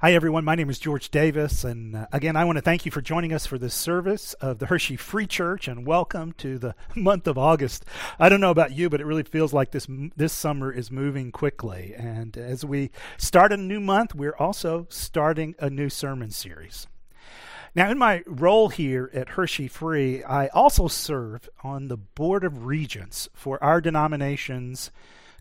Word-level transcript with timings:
Hi, 0.00 0.12
everyone. 0.12 0.44
My 0.44 0.54
name 0.54 0.70
is 0.70 0.78
George 0.78 1.10
Davis. 1.10 1.64
And 1.64 1.96
uh, 1.96 2.06
again, 2.12 2.36
I 2.36 2.44
want 2.44 2.54
to 2.54 2.62
thank 2.62 2.86
you 2.86 2.92
for 2.92 3.00
joining 3.00 3.32
us 3.32 3.46
for 3.46 3.58
this 3.58 3.74
service 3.74 4.32
of 4.34 4.60
the 4.60 4.66
Hershey 4.66 4.94
Free 4.94 5.26
Church 5.26 5.66
and 5.66 5.84
welcome 5.84 6.34
to 6.34 6.56
the 6.56 6.76
month 6.94 7.26
of 7.26 7.36
August. 7.36 7.84
I 8.16 8.28
don't 8.28 8.40
know 8.40 8.52
about 8.52 8.70
you, 8.70 8.88
but 8.88 9.00
it 9.00 9.06
really 9.06 9.24
feels 9.24 9.52
like 9.52 9.72
this, 9.72 9.88
this 10.16 10.32
summer 10.32 10.70
is 10.70 10.92
moving 10.92 11.32
quickly. 11.32 11.94
And 11.96 12.36
as 12.36 12.64
we 12.64 12.92
start 13.16 13.52
a 13.52 13.56
new 13.56 13.80
month, 13.80 14.14
we're 14.14 14.36
also 14.38 14.86
starting 14.88 15.56
a 15.58 15.68
new 15.68 15.88
sermon 15.88 16.30
series. 16.30 16.86
Now, 17.74 17.90
in 17.90 17.98
my 17.98 18.22
role 18.24 18.68
here 18.68 19.10
at 19.12 19.30
Hershey 19.30 19.66
Free, 19.66 20.22
I 20.22 20.46
also 20.50 20.86
serve 20.86 21.48
on 21.64 21.88
the 21.88 21.96
Board 21.96 22.44
of 22.44 22.66
Regents 22.66 23.28
for 23.34 23.60
our 23.64 23.80
denomination's 23.80 24.92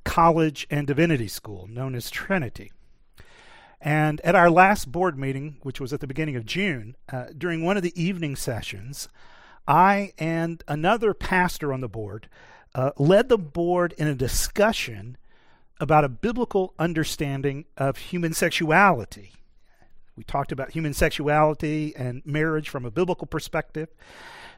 college 0.03 0.65
and 0.71 0.87
divinity 0.87 1.27
school, 1.27 1.67
known 1.69 1.93
as 1.93 2.09
Trinity. 2.09 2.71
And 3.79 4.19
at 4.21 4.35
our 4.35 4.49
last 4.49 4.91
board 4.91 5.17
meeting, 5.17 5.57
which 5.61 5.79
was 5.79 5.93
at 5.93 5.99
the 5.99 6.07
beginning 6.07 6.35
of 6.35 6.45
June, 6.45 6.95
uh, 7.11 7.25
during 7.37 7.63
one 7.63 7.77
of 7.77 7.83
the 7.83 8.01
evening 8.01 8.35
sessions, 8.35 9.07
I 9.67 10.13
and 10.17 10.63
another 10.67 11.13
pastor 11.13 11.71
on 11.71 11.81
the 11.81 11.89
board 11.89 12.29
uh, 12.73 12.91
led 12.97 13.29
the 13.29 13.37
board 13.37 13.93
in 13.97 14.07
a 14.07 14.15
discussion 14.15 15.17
about 15.79 16.03
a 16.03 16.09
biblical 16.09 16.73
understanding 16.79 17.65
of 17.77 17.97
human 17.97 18.33
sexuality. 18.33 19.33
We 20.15 20.23
talked 20.23 20.51
about 20.51 20.71
human 20.71 20.93
sexuality 20.93 21.95
and 21.95 22.25
marriage 22.25 22.69
from 22.69 22.85
a 22.85 22.91
biblical 22.91 23.27
perspective. 23.27 23.89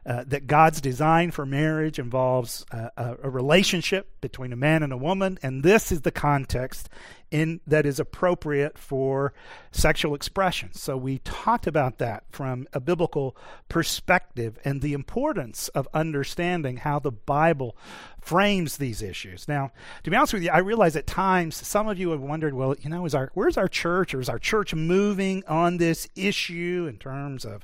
Uh, 0.05 0.23
that 0.25 0.47
God's 0.47 0.79
design 0.79 1.29
for 1.29 1.45
marriage 1.45 1.99
involves 1.99 2.65
uh, 2.71 2.87
a, 2.95 3.17
a, 3.23 3.29
relationship 3.29 4.09
between 4.21 4.53
a 4.53 4.55
man 4.55 4.81
and 4.81 4.93
a 4.93 4.97
woman, 4.97 5.37
and 5.43 5.61
this 5.61 5.91
is 5.91 6.01
the 6.01 6.11
context 6.11 6.87
in 7.31 7.61
that 7.67 7.85
is 7.85 7.99
appropriate 7.99 8.77
for 8.77 9.33
sexual 9.71 10.15
expression. 10.15 10.73
So 10.73 10.97
we 10.97 11.19
talked 11.19 11.67
about 11.67 11.97
that 11.99 12.23
from 12.29 12.67
a 12.73 12.79
biblical 12.79 13.35
perspective 13.67 14.57
and 14.65 14.81
the 14.81 14.93
importance 14.93 15.67
of 15.69 15.87
understanding 15.93 16.77
how 16.77 16.99
the 16.99 17.11
Bible 17.11 17.75
frames 18.21 18.77
these 18.77 19.01
issues. 19.01 19.47
Now, 19.47 19.71
to 20.03 20.11
be 20.11 20.15
honest 20.15 20.33
with 20.33 20.43
you, 20.43 20.51
I 20.51 20.59
realize 20.59 20.95
at 20.95 21.07
times 21.07 21.55
some 21.55 21.87
of 21.87 21.97
you 21.97 22.11
have 22.11 22.21
wondered, 22.21 22.53
well, 22.53 22.75
you 22.81 22.89
know, 22.89 23.05
is 23.05 23.15
our 23.15 23.31
where's 23.33 23.57
our 23.57 23.67
church 23.67 24.13
or 24.13 24.19
is 24.19 24.29
our 24.29 24.39
church 24.39 24.73
moving 24.73 25.43
on 25.47 25.77
this 25.77 26.07
issue 26.15 26.87
in 26.89 26.97
terms 26.97 27.45
of 27.45 27.63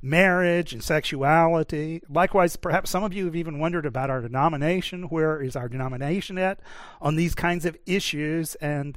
marriage 0.00 0.72
and 0.72 0.82
sexuality? 0.82 2.02
Likewise, 2.08 2.56
perhaps 2.56 2.90
some 2.90 3.04
of 3.04 3.12
you 3.12 3.24
have 3.24 3.36
even 3.36 3.58
wondered 3.58 3.86
about 3.86 4.10
our 4.10 4.20
denomination. 4.20 5.04
Where 5.04 5.42
is 5.42 5.56
our 5.56 5.68
denomination 5.68 6.38
at 6.38 6.60
on 7.00 7.16
these 7.16 7.34
kinds 7.34 7.64
of 7.64 7.76
issues? 7.86 8.54
And 8.56 8.96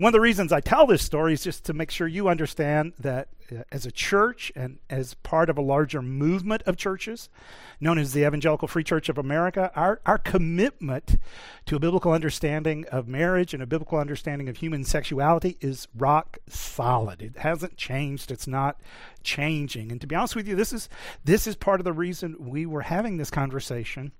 one 0.00 0.08
of 0.08 0.12
the 0.14 0.20
reasons 0.20 0.50
I 0.50 0.60
tell 0.60 0.86
this 0.86 1.04
story 1.04 1.34
is 1.34 1.42
just 1.42 1.66
to 1.66 1.74
make 1.74 1.90
sure 1.90 2.08
you 2.08 2.28
understand 2.28 2.94
that 2.98 3.28
uh, 3.52 3.64
as 3.70 3.84
a 3.84 3.92
church 3.92 4.50
and 4.56 4.78
as 4.88 5.12
part 5.12 5.50
of 5.50 5.58
a 5.58 5.60
larger 5.60 6.00
movement 6.00 6.62
of 6.64 6.78
churches 6.78 7.28
known 7.80 7.98
as 7.98 8.14
the 8.14 8.26
Evangelical 8.26 8.66
Free 8.66 8.82
Church 8.82 9.10
of 9.10 9.18
America, 9.18 9.70
our, 9.76 10.00
our 10.06 10.16
commitment 10.16 11.18
to 11.66 11.76
a 11.76 11.78
biblical 11.78 12.12
understanding 12.12 12.86
of 12.90 13.08
marriage 13.08 13.52
and 13.52 13.62
a 13.62 13.66
biblical 13.66 13.98
understanding 13.98 14.48
of 14.48 14.56
human 14.56 14.84
sexuality 14.84 15.58
is 15.60 15.86
rock 15.94 16.38
solid. 16.48 17.20
It 17.20 17.36
hasn't 17.36 17.76
changed. 17.76 18.30
It's 18.30 18.46
not 18.46 18.80
changing. 19.22 19.92
And 19.92 20.00
to 20.00 20.06
be 20.06 20.14
honest 20.14 20.34
with 20.34 20.48
you, 20.48 20.56
this 20.56 20.72
is 20.72 20.88
this 21.24 21.46
is 21.46 21.56
part 21.56 21.78
of 21.78 21.84
the 21.84 21.92
reason 21.92 22.36
we 22.38 22.64
were 22.64 22.82
having 22.82 23.18
this 23.18 23.30
conversation 23.30 24.12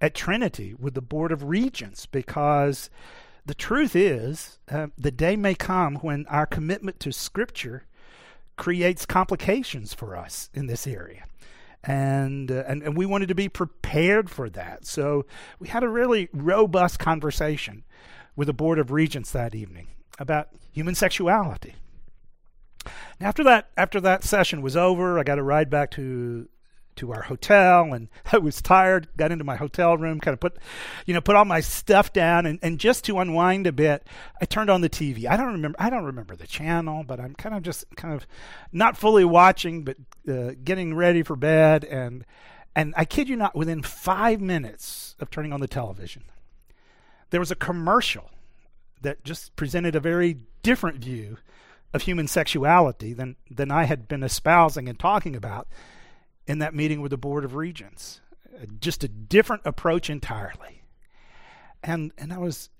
at 0.00 0.14
Trinity 0.14 0.74
with 0.78 0.94
the 0.94 1.02
Board 1.02 1.32
of 1.32 1.44
Regents 1.44 2.06
because 2.06 2.88
the 3.46 3.54
truth 3.54 3.94
is, 3.94 4.58
uh, 4.70 4.88
the 4.98 5.12
day 5.12 5.36
may 5.36 5.54
come 5.54 5.96
when 5.96 6.26
our 6.26 6.46
commitment 6.46 6.98
to 7.00 7.12
Scripture 7.12 7.84
creates 8.56 9.06
complications 9.06 9.94
for 9.94 10.16
us 10.16 10.50
in 10.52 10.66
this 10.66 10.86
area. 10.86 11.24
And, 11.84 12.50
uh, 12.50 12.64
and 12.66 12.82
and 12.82 12.96
we 12.96 13.06
wanted 13.06 13.28
to 13.28 13.34
be 13.36 13.48
prepared 13.48 14.28
for 14.28 14.50
that. 14.50 14.84
So 14.84 15.24
we 15.60 15.68
had 15.68 15.84
a 15.84 15.88
really 15.88 16.28
robust 16.32 16.98
conversation 16.98 17.84
with 18.34 18.46
the 18.46 18.52
Board 18.52 18.80
of 18.80 18.90
Regents 18.90 19.30
that 19.30 19.54
evening 19.54 19.86
about 20.18 20.48
human 20.72 20.96
sexuality. 20.96 21.74
after 23.20 23.44
that 23.44 23.68
after 23.76 24.00
that 24.00 24.24
session 24.24 24.62
was 24.62 24.76
over, 24.76 25.18
I 25.18 25.22
got 25.22 25.38
a 25.38 25.42
ride 25.44 25.70
back 25.70 25.92
to 25.92 26.48
to 26.96 27.12
our 27.12 27.22
hotel 27.22 27.92
and 27.92 28.08
I 28.32 28.38
was 28.38 28.60
tired, 28.60 29.08
got 29.16 29.32
into 29.32 29.44
my 29.44 29.56
hotel 29.56 29.96
room, 29.96 30.20
kind 30.20 30.32
of 30.32 30.40
put, 30.40 30.56
you 31.06 31.14
know, 31.14 31.20
put 31.20 31.36
all 31.36 31.44
my 31.44 31.60
stuff 31.60 32.12
down 32.12 32.46
and, 32.46 32.58
and 32.62 32.78
just 32.78 33.04
to 33.04 33.18
unwind 33.18 33.66
a 33.66 33.72
bit, 33.72 34.06
I 34.40 34.44
turned 34.44 34.70
on 34.70 34.80
the 34.80 34.90
TV. 34.90 35.26
I 35.26 35.36
don't 35.36 35.52
remember, 35.52 35.76
I 35.78 35.90
don't 35.90 36.04
remember 36.04 36.36
the 36.36 36.46
channel, 36.46 37.04
but 37.04 37.20
I'm 37.20 37.34
kind 37.34 37.54
of 37.54 37.62
just 37.62 37.84
kind 37.96 38.14
of 38.14 38.26
not 38.72 38.96
fully 38.96 39.24
watching, 39.24 39.84
but 39.84 39.96
uh, 40.28 40.52
getting 40.62 40.94
ready 40.94 41.22
for 41.22 41.36
bed. 41.36 41.84
And, 41.84 42.24
and 42.74 42.94
I 42.96 43.04
kid 43.04 43.28
you 43.28 43.36
not, 43.36 43.54
within 43.54 43.82
five 43.82 44.40
minutes 44.40 45.16
of 45.20 45.30
turning 45.30 45.52
on 45.52 45.60
the 45.60 45.68
television, 45.68 46.24
there 47.30 47.40
was 47.40 47.50
a 47.50 47.56
commercial 47.56 48.30
that 49.02 49.24
just 49.24 49.54
presented 49.56 49.94
a 49.94 50.00
very 50.00 50.38
different 50.62 50.98
view 50.98 51.38
of 51.92 52.02
human 52.02 52.26
sexuality 52.28 53.12
than, 53.12 53.36
than 53.50 53.70
I 53.70 53.84
had 53.84 54.08
been 54.08 54.22
espousing 54.22 54.88
and 54.88 54.98
talking 54.98 55.36
about 55.36 55.68
in 56.46 56.58
that 56.58 56.74
meeting 56.74 57.00
with 57.00 57.10
the 57.10 57.16
Board 57.16 57.44
of 57.44 57.54
Regents. 57.54 58.20
Uh, 58.54 58.66
just 58.80 59.04
a 59.04 59.08
different 59.08 59.62
approach 59.64 60.08
entirely. 60.08 60.82
And 61.82 62.12
and 62.18 62.32
I 62.32 62.38
was 62.38 62.70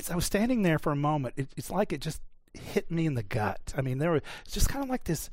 as 0.00 0.10
I 0.10 0.14
was 0.14 0.24
standing 0.24 0.62
there 0.62 0.78
for 0.78 0.92
a 0.92 0.96
moment, 0.96 1.34
it, 1.36 1.48
it's 1.56 1.70
like 1.70 1.92
it 1.92 2.00
just 2.00 2.20
hit 2.54 2.90
me 2.90 3.06
in 3.06 3.14
the 3.14 3.22
gut. 3.22 3.74
I 3.76 3.82
mean, 3.82 3.98
there 3.98 4.10
was 4.10 4.22
just 4.50 4.68
kind 4.68 4.84
of 4.84 4.90
like 4.90 5.04
this 5.04 5.30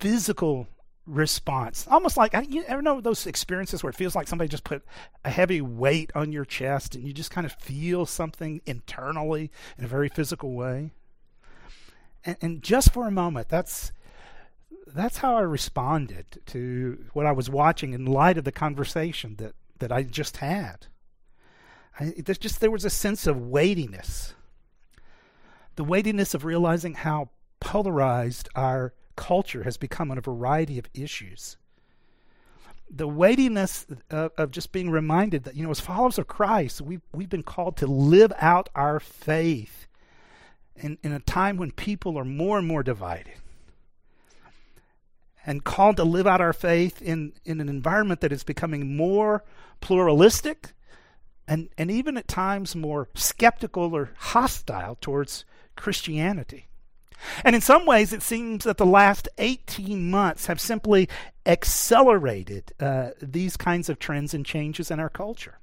physical 0.00 0.66
response, 1.06 1.86
almost 1.90 2.16
like 2.16 2.34
you 2.48 2.64
ever 2.64 2.82
know 2.82 3.00
those 3.00 3.26
experiences 3.26 3.82
where 3.82 3.90
it 3.90 3.96
feels 3.96 4.14
like 4.14 4.28
somebody 4.28 4.48
just 4.48 4.64
put 4.64 4.84
a 5.24 5.30
heavy 5.30 5.60
weight 5.60 6.10
on 6.14 6.32
your 6.32 6.44
chest, 6.44 6.94
and 6.94 7.06
you 7.06 7.12
just 7.12 7.30
kind 7.30 7.46
of 7.46 7.52
feel 7.52 8.06
something 8.06 8.60
internally 8.66 9.50
in 9.78 9.84
a 9.84 9.88
very 9.88 10.08
physical 10.08 10.52
way. 10.52 10.92
And, 12.24 12.36
and 12.40 12.62
just 12.62 12.92
for 12.92 13.06
a 13.06 13.10
moment, 13.10 13.48
that's 13.48 13.92
that's 14.86 15.18
how 15.18 15.36
I 15.36 15.42
responded 15.42 16.40
to 16.46 17.04
what 17.12 17.26
I 17.26 17.32
was 17.32 17.48
watching 17.48 17.92
in 17.92 18.04
light 18.04 18.38
of 18.38 18.44
the 18.44 18.52
conversation 18.52 19.36
that, 19.36 19.54
that 19.78 19.92
I 19.92 20.02
just 20.02 20.38
had. 20.38 20.86
I, 21.98 22.14
there's 22.18 22.38
just 22.38 22.60
there 22.60 22.70
was 22.70 22.84
a 22.84 22.90
sense 22.90 23.26
of 23.26 23.38
weightiness, 23.38 24.34
the 25.76 25.84
weightiness 25.84 26.34
of 26.34 26.44
realizing 26.44 26.94
how 26.94 27.30
polarized 27.60 28.48
our 28.54 28.94
culture 29.14 29.62
has 29.62 29.76
become 29.76 30.10
on 30.10 30.18
a 30.18 30.22
variety 30.22 30.78
of 30.78 30.88
issues. 30.94 31.56
The 32.90 33.08
weightiness 33.08 33.86
of, 34.10 34.32
of 34.36 34.50
just 34.50 34.72
being 34.72 34.90
reminded 34.90 35.44
that 35.44 35.54
you 35.54 35.64
know, 35.64 35.70
as 35.70 35.80
followers 35.80 36.18
of 36.18 36.26
Christ, 36.26 36.80
we've 36.80 37.02
we've 37.12 37.30
been 37.30 37.42
called 37.42 37.76
to 37.78 37.86
live 37.86 38.32
out 38.38 38.68
our 38.74 39.00
faith 39.00 39.86
in, 40.76 40.98
in 41.02 41.12
a 41.12 41.20
time 41.20 41.56
when 41.56 41.70
people 41.70 42.18
are 42.18 42.24
more 42.24 42.58
and 42.58 42.66
more 42.66 42.82
divided 42.82 43.34
and 45.46 45.64
called 45.64 45.96
to 45.96 46.04
live 46.04 46.26
out 46.26 46.40
our 46.40 46.52
faith 46.52 47.02
in, 47.02 47.32
in 47.44 47.60
an 47.60 47.68
environment 47.68 48.20
that 48.20 48.32
is 48.32 48.44
becoming 48.44 48.96
more 48.96 49.44
pluralistic 49.80 50.72
and, 51.48 51.68
and 51.76 51.90
even 51.90 52.16
at 52.16 52.28
times 52.28 52.76
more 52.76 53.08
skeptical 53.14 53.94
or 53.94 54.10
hostile 54.16 54.96
towards 55.00 55.44
Christianity. 55.76 56.68
And 57.44 57.54
in 57.54 57.60
some 57.60 57.86
ways, 57.86 58.12
it 58.12 58.22
seems 58.22 58.64
that 58.64 58.78
the 58.78 58.86
last 58.86 59.28
18 59.38 60.10
months 60.10 60.46
have 60.46 60.60
simply 60.60 61.08
accelerated 61.46 62.72
uh, 62.80 63.10
these 63.20 63.56
kinds 63.56 63.88
of 63.88 63.98
trends 63.98 64.34
and 64.34 64.44
changes 64.44 64.90
in 64.90 64.98
our 64.98 65.08
culture. 65.08 65.58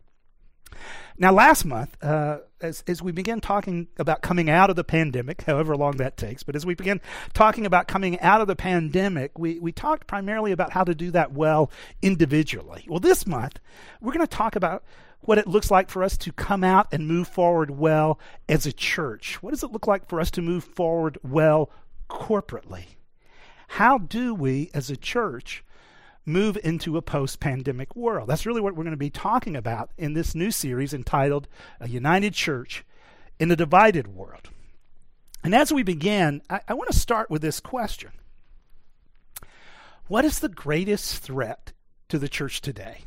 Now, 1.17 1.33
last 1.33 1.65
month, 1.65 1.97
uh, 2.01 2.39
as, 2.61 2.83
as 2.87 3.01
we 3.01 3.11
began 3.11 3.41
talking 3.41 3.87
about 3.97 4.21
coming 4.21 4.49
out 4.49 4.69
of 4.69 4.75
the 4.75 4.83
pandemic, 4.83 5.41
however 5.41 5.75
long 5.75 5.97
that 5.97 6.15
takes, 6.15 6.43
but 6.43 6.55
as 6.55 6.65
we 6.65 6.75
began 6.75 7.01
talking 7.33 7.65
about 7.65 7.87
coming 7.87 8.19
out 8.21 8.39
of 8.39 8.47
the 8.47 8.55
pandemic, 8.55 9.37
we, 9.37 9.59
we 9.59 9.71
talked 9.71 10.07
primarily 10.07 10.51
about 10.51 10.71
how 10.71 10.83
to 10.83 10.95
do 10.95 11.11
that 11.11 11.33
well 11.33 11.71
individually. 12.01 12.85
Well, 12.87 12.99
this 13.01 13.27
month, 13.27 13.59
we're 13.99 14.13
going 14.13 14.25
to 14.25 14.27
talk 14.27 14.55
about 14.55 14.83
what 15.21 15.37
it 15.37 15.47
looks 15.47 15.69
like 15.69 15.89
for 15.89 16.03
us 16.03 16.17
to 16.17 16.31
come 16.31 16.63
out 16.63 16.87
and 16.93 17.07
move 17.07 17.27
forward 17.27 17.71
well 17.71 18.19
as 18.47 18.65
a 18.65 18.71
church. 18.71 19.43
What 19.43 19.51
does 19.51 19.63
it 19.63 19.71
look 19.71 19.87
like 19.87 20.07
for 20.07 20.21
us 20.21 20.31
to 20.31 20.41
move 20.41 20.63
forward 20.63 21.17
well 21.23 21.69
corporately? 22.09 22.85
How 23.67 23.97
do 23.97 24.33
we, 24.33 24.71
as 24.73 24.89
a 24.89 24.97
church, 24.97 25.63
move 26.29 26.57
into 26.63 26.97
a 26.97 27.01
post 27.01 27.39
pandemic 27.39 27.95
world. 27.95 28.29
That's 28.29 28.45
really 28.45 28.61
what 28.61 28.75
we're 28.75 28.83
going 28.83 28.91
to 28.91 28.97
be 28.97 29.09
talking 29.09 29.55
about 29.55 29.91
in 29.97 30.13
this 30.13 30.35
new 30.35 30.51
series 30.51 30.93
entitled 30.93 31.47
A 31.79 31.89
United 31.89 32.33
Church 32.33 32.85
in 33.39 33.51
a 33.51 33.55
Divided 33.55 34.07
World. 34.07 34.49
And 35.43 35.55
as 35.55 35.71
we 35.71 35.83
begin, 35.83 36.41
I, 36.49 36.61
I 36.67 36.73
want 36.73 36.91
to 36.91 36.97
start 36.97 37.29
with 37.29 37.41
this 37.41 37.59
question 37.59 38.11
What 40.07 40.25
is 40.25 40.39
the 40.39 40.49
greatest 40.49 41.17
threat 41.17 41.73
to 42.09 42.19
the 42.19 42.29
church 42.29 42.61
today? 42.61 42.99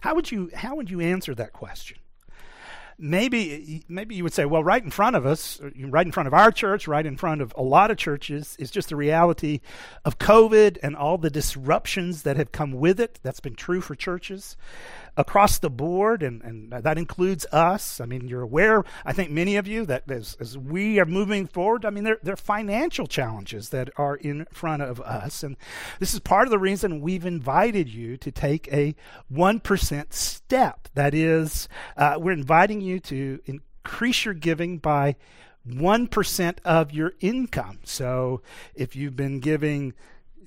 How 0.00 0.14
would 0.14 0.30
you, 0.30 0.50
how 0.54 0.76
would 0.76 0.90
you 0.90 1.00
answer 1.00 1.34
that 1.34 1.52
question? 1.52 1.98
Maybe 2.98 3.84
maybe 3.88 4.14
you 4.14 4.22
would 4.22 4.32
say, 4.32 4.44
well, 4.44 4.64
right 4.64 4.82
in 4.82 4.90
front 4.90 5.16
of 5.16 5.26
us, 5.26 5.60
right 5.78 6.06
in 6.06 6.12
front 6.12 6.26
of 6.26 6.34
our 6.34 6.50
church, 6.50 6.86
right 6.88 7.04
in 7.04 7.16
front 7.16 7.40
of 7.40 7.54
a 7.56 7.62
lot 7.62 7.90
of 7.90 7.96
churches, 7.96 8.56
is 8.58 8.70
just 8.70 8.88
the 8.88 8.96
reality 8.96 9.60
of 10.04 10.18
COVID 10.18 10.78
and 10.82 10.96
all 10.96 11.18
the 11.18 11.30
disruptions 11.30 12.22
that 12.22 12.36
have 12.36 12.52
come 12.52 12.72
with 12.72 13.00
it. 13.00 13.20
That's 13.22 13.40
been 13.40 13.54
true 13.54 13.80
for 13.80 13.94
churches 13.94 14.56
across 15.16 15.58
the 15.58 15.70
board, 15.70 16.22
and, 16.22 16.42
and 16.42 16.72
that 16.72 16.98
includes 16.98 17.46
us. 17.52 18.00
I 18.00 18.06
mean, 18.06 18.26
you're 18.28 18.42
aware, 18.42 18.84
I 19.04 19.12
think 19.12 19.30
many 19.30 19.56
of 19.56 19.66
you, 19.66 19.86
that 19.86 20.10
as, 20.10 20.36
as 20.40 20.58
we 20.58 20.98
are 20.98 21.06
moving 21.06 21.46
forward, 21.46 21.84
I 21.84 21.90
mean, 21.90 22.04
there, 22.04 22.18
there 22.22 22.34
are 22.34 22.38
financial 22.38 23.06
challenges 23.06 23.68
that 23.70 23.90
are 23.96 24.16
in 24.16 24.46
front 24.52 24.82
of 24.82 25.00
us. 25.00 25.42
And 25.42 25.56
this 26.00 26.14
is 26.14 26.20
part 26.20 26.46
of 26.46 26.50
the 26.50 26.58
reason 26.58 27.00
we've 27.00 27.26
invited 27.26 27.88
you 27.88 28.16
to 28.18 28.30
take 28.32 28.68
a 28.72 28.94
1% 29.32 30.12
step. 30.12 30.88
That 30.94 31.14
is, 31.14 31.68
uh, 31.96 32.16
we're 32.18 32.32
inviting 32.32 32.80
you 32.84 33.00
to 33.00 33.40
increase 33.46 34.24
your 34.24 34.34
giving 34.34 34.78
by 34.78 35.16
1% 35.68 36.58
of 36.64 36.92
your 36.92 37.14
income. 37.20 37.78
So 37.84 38.42
if 38.74 38.94
you've 38.94 39.16
been 39.16 39.40
giving 39.40 39.94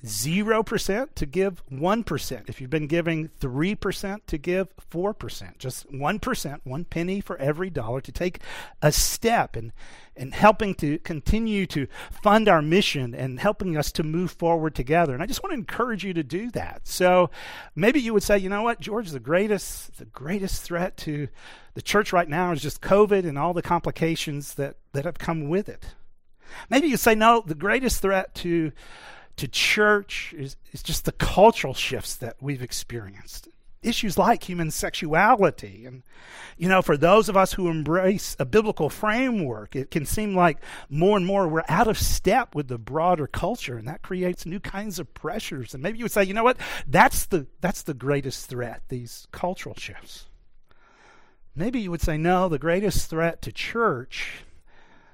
0% 0.04 1.16
to 1.16 1.26
give 1.26 1.64
1%. 1.72 2.50
If 2.50 2.62
you've 2.62 2.70
been 2.70 2.88
giving 2.88 3.30
3% 3.40 4.20
to 4.28 4.38
give 4.38 4.68
4%. 4.92 5.58
Just 5.58 5.92
1%, 5.92 6.60
one 6.64 6.86
penny 6.86 7.22
for 7.22 7.38
every 7.38 7.70
dollar 7.70 8.02
to 8.02 8.12
take 8.12 8.40
a 8.82 8.92
step 8.92 9.58
in, 9.58 9.74
in 10.16 10.32
helping 10.32 10.76
to 10.76 11.00
continue 11.00 11.66
to 11.68 11.88
fund 12.12 12.48
our 12.48 12.62
mission 12.62 13.14
and 13.14 13.40
helping 13.40 13.78
us 13.78 13.92
to 13.94 14.04
move 14.04 14.32
forward 14.32 14.76
together. 14.76 15.14
And 15.14 15.24
I 15.24 15.26
just 15.26 15.44
want 15.44 15.52
to 15.52 15.58
encourage 15.60 16.04
you 16.04 16.14
to 16.14 16.24
do 16.24 16.52
that. 16.52 16.88
So 16.88 17.30
maybe 17.76 18.00
you 18.00 18.14
would 18.14 18.24
say, 18.24 18.38
you 18.38 18.50
know 18.50 18.64
what, 18.64 18.80
George, 18.80 19.10
the 19.10 19.20
greatest, 19.20 19.98
the 19.98 20.06
greatest 20.06 20.62
threat 20.62 20.98
to 20.98 21.28
the 21.74 21.82
church 21.82 22.12
right 22.14 22.30
now 22.30 22.52
is 22.52 22.62
just 22.62 22.82
COVID 22.82 23.28
and 23.28 23.38
all 23.38 23.54
the 23.54 23.62
complications 23.62 24.56
that, 24.56 24.78
that 24.94 25.06
have 25.06 25.20
come 25.20 25.50
with 25.50 25.70
it. 25.70 25.96
Maybe 26.70 26.88
you 26.88 26.98
say, 26.98 27.16
no, 27.16 27.44
the 27.46 27.56
greatest 27.56 28.02
threat 28.02 28.34
to 28.36 28.72
to 29.38 29.48
church 29.48 30.34
is, 30.38 30.58
is 30.72 30.84
just 30.84 31.06
the 31.06 31.12
cultural 31.12 31.74
shifts 31.74 32.16
that 32.16 32.36
we've 32.42 32.62
experienced. 32.62 33.48
Issues 33.84 34.18
like 34.18 34.44
human 34.44 34.72
sexuality. 34.72 35.86
And, 35.86 36.02
you 36.58 36.68
know, 36.68 36.82
for 36.82 36.98
those 36.98 37.30
of 37.30 37.38
us 37.38 37.54
who 37.54 37.70
embrace 37.70 38.36
a 38.40 38.46
biblical 38.46 38.90
framework, 38.90 39.76
it 39.76 39.92
can 39.92 40.06
seem 40.06 40.36
like 40.36 40.58
more 40.90 41.16
and 41.16 41.26
more 41.26 41.48
we're 41.48 41.64
out 41.70 41.88
of 41.88 41.98
step 42.00 42.56
with 42.56 42.68
the 42.68 42.80
broader 42.80 43.28
culture, 43.28 43.78
and 43.78 43.88
that 43.88 44.02
creates 44.02 44.46
new 44.46 44.60
kinds 44.60 44.98
of 44.98 45.14
pressures. 45.14 45.76
And 45.76 45.84
maybe 45.84 46.00
you 46.00 46.06
would 46.06 46.12
say, 46.12 46.24
you 46.24 46.34
know 46.34 46.44
what? 46.44 46.58
That's 46.88 47.28
the, 47.28 47.46
that's 47.62 47.84
the 47.84 47.94
greatest 47.94 48.50
threat, 48.50 48.82
these 48.90 49.28
cultural 49.32 49.76
shifts. 49.76 50.26
Maybe 51.56 51.80
you 51.80 51.92
would 51.92 52.02
say, 52.02 52.18
no, 52.18 52.50
the 52.50 52.60
greatest 52.60 53.10
threat 53.10 53.42
to 53.44 53.52
church 53.52 54.44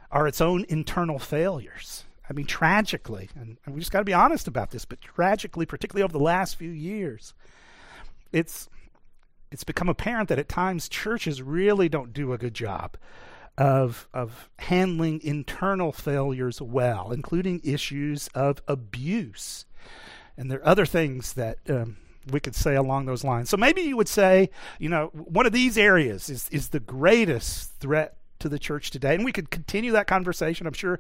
are 0.09 0.27
its 0.27 0.39
own 0.39 0.65
internal 0.69 1.19
failures. 1.19 2.05
I 2.29 2.33
mean, 2.33 2.45
tragically, 2.45 3.29
and, 3.35 3.57
we 3.67 3.79
just 3.79 3.91
got 3.91 3.99
to 3.99 4.05
be 4.05 4.13
honest 4.13 4.47
about 4.47 4.71
this, 4.71 4.85
but 4.85 5.01
tragically, 5.01 5.65
particularly 5.65 6.03
over 6.03 6.13
the 6.13 6.23
last 6.23 6.55
few 6.55 6.71
years, 6.71 7.33
it's 8.31 8.69
it's 9.51 9.63
become 9.63 9.87
apparent 9.87 10.29
that 10.29 10.39
at 10.39 10.49
times 10.49 10.89
churches 10.89 11.41
really 11.41 11.87
don't 11.87 12.11
do 12.11 12.33
a 12.33 12.37
good 12.37 12.53
job 12.53 12.97
of 13.57 14.07
of 14.13 14.49
handling 14.59 15.21
internal 15.21 15.91
failures 15.91 16.61
well, 16.61 17.11
including 17.11 17.61
issues 17.63 18.29
of 18.29 18.61
abuse, 18.67 19.65
and 20.37 20.49
there 20.49 20.59
are 20.59 20.67
other 20.67 20.85
things 20.85 21.33
that. 21.33 21.57
Um, 21.69 21.97
we 22.31 22.39
could 22.39 22.55
say 22.55 22.75
along 22.75 23.05
those 23.05 23.25
lines. 23.25 23.49
So 23.49 23.57
maybe 23.57 23.81
you 23.81 23.97
would 23.97 24.07
say, 24.07 24.49
you 24.79 24.87
know, 24.87 25.07
one 25.13 25.45
of 25.45 25.51
these 25.51 25.77
areas 25.77 26.29
is, 26.29 26.47
is 26.53 26.69
the 26.69 26.79
greatest 26.79 27.77
threat 27.81 28.15
to 28.43 28.49
the 28.49 28.59
church 28.59 28.91
today. 28.91 29.15
And 29.15 29.25
we 29.25 29.31
could 29.31 29.49
continue 29.49 29.91
that 29.93 30.07
conversation. 30.07 30.67
I'm 30.67 30.73
sure 30.73 30.99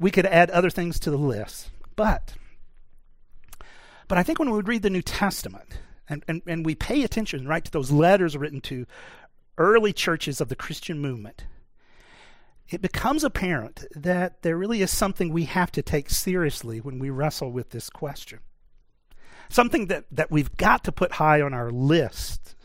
we 0.00 0.10
could 0.10 0.26
add 0.26 0.50
other 0.50 0.70
things 0.70 0.98
to 1.00 1.10
the 1.10 1.18
list. 1.18 1.70
But 1.94 2.34
but 4.08 4.18
I 4.18 4.22
think 4.22 4.38
when 4.38 4.50
we 4.50 4.60
read 4.60 4.82
the 4.82 4.90
New 4.90 5.02
Testament 5.02 5.78
and, 6.08 6.24
and, 6.28 6.42
and 6.46 6.64
we 6.64 6.74
pay 6.74 7.02
attention, 7.02 7.48
right, 7.48 7.64
to 7.64 7.70
those 7.70 7.90
letters 7.90 8.36
written 8.36 8.60
to 8.62 8.86
early 9.56 9.92
churches 9.92 10.40
of 10.40 10.48
the 10.48 10.56
Christian 10.56 10.98
movement, 10.98 11.46
it 12.68 12.82
becomes 12.82 13.24
apparent 13.24 13.84
that 13.94 14.42
there 14.42 14.56
really 14.56 14.82
is 14.82 14.90
something 14.90 15.30
we 15.30 15.44
have 15.44 15.70
to 15.72 15.82
take 15.82 16.10
seriously 16.10 16.80
when 16.80 16.98
we 16.98 17.10
wrestle 17.10 17.50
with 17.50 17.70
this 17.70 17.90
question. 17.90 18.40
Something 19.48 19.86
that, 19.88 20.04
that 20.10 20.30
we've 20.30 20.54
got 20.56 20.84
to 20.84 20.92
put 20.92 21.12
high 21.12 21.40
on 21.40 21.52
our 21.54 21.70
list 21.70 22.56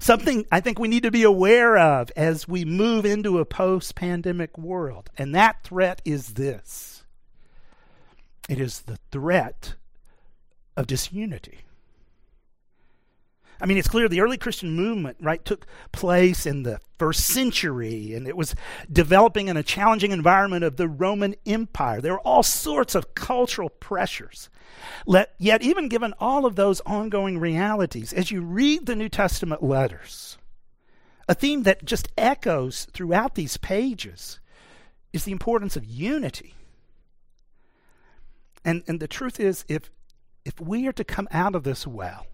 something 0.00 0.44
I 0.50 0.60
think 0.60 0.78
we 0.78 0.88
need 0.88 1.04
to 1.04 1.10
be 1.10 1.22
aware 1.22 1.78
of 1.78 2.10
as 2.16 2.48
we 2.48 2.64
move 2.64 3.06
into 3.06 3.38
a 3.38 3.44
post 3.44 3.94
pandemic 3.94 4.58
world. 4.58 5.10
And 5.16 5.34
that 5.34 5.62
threat 5.62 6.02
is 6.04 6.34
this 6.34 7.04
it 8.48 8.60
is 8.60 8.80
the 8.80 8.98
threat 9.12 9.74
of 10.76 10.86
disunity. 10.88 11.60
I 13.60 13.66
mean, 13.66 13.76
it's 13.76 13.88
clear 13.88 14.08
the 14.08 14.20
early 14.20 14.38
Christian 14.38 14.74
movement, 14.74 15.18
right, 15.20 15.44
took 15.44 15.66
place 15.92 16.46
in 16.46 16.62
the 16.62 16.80
first 16.98 17.26
century, 17.26 18.14
and 18.14 18.26
it 18.26 18.36
was 18.36 18.54
developing 18.90 19.48
in 19.48 19.56
a 19.56 19.62
challenging 19.62 20.12
environment 20.12 20.64
of 20.64 20.76
the 20.76 20.88
Roman 20.88 21.34
Empire. 21.44 22.00
There 22.00 22.12
were 22.12 22.20
all 22.20 22.42
sorts 22.42 22.94
of 22.94 23.14
cultural 23.14 23.68
pressures. 23.68 24.48
Let, 25.06 25.34
yet, 25.38 25.62
even 25.62 25.88
given 25.88 26.14
all 26.18 26.46
of 26.46 26.56
those 26.56 26.80
ongoing 26.82 27.38
realities, 27.38 28.12
as 28.12 28.30
you 28.30 28.40
read 28.40 28.86
the 28.86 28.96
New 28.96 29.08
Testament 29.08 29.62
letters, 29.62 30.38
a 31.28 31.34
theme 31.34 31.62
that 31.64 31.84
just 31.84 32.08
echoes 32.16 32.86
throughout 32.92 33.34
these 33.34 33.56
pages 33.56 34.40
is 35.12 35.24
the 35.24 35.32
importance 35.32 35.76
of 35.76 35.84
unity. 35.84 36.54
And, 38.64 38.82
and 38.86 39.00
the 39.00 39.08
truth 39.08 39.38
is, 39.38 39.64
if, 39.68 39.90
if 40.44 40.60
we 40.60 40.86
are 40.86 40.92
to 40.92 41.04
come 41.04 41.28
out 41.30 41.54
of 41.54 41.62
this 41.62 41.86
well, 41.86 42.26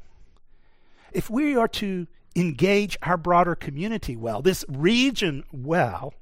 if 1.13 1.31
we 1.31 1.57
are 1.57 1.69
to 1.69 2.07
engage 2.35 2.99
our 3.03 3.17
broader 3.17 3.55
community 3.55 4.17
well, 4.17 4.43
this 4.43 4.65
region 4.69 5.45
well, 5.53 6.15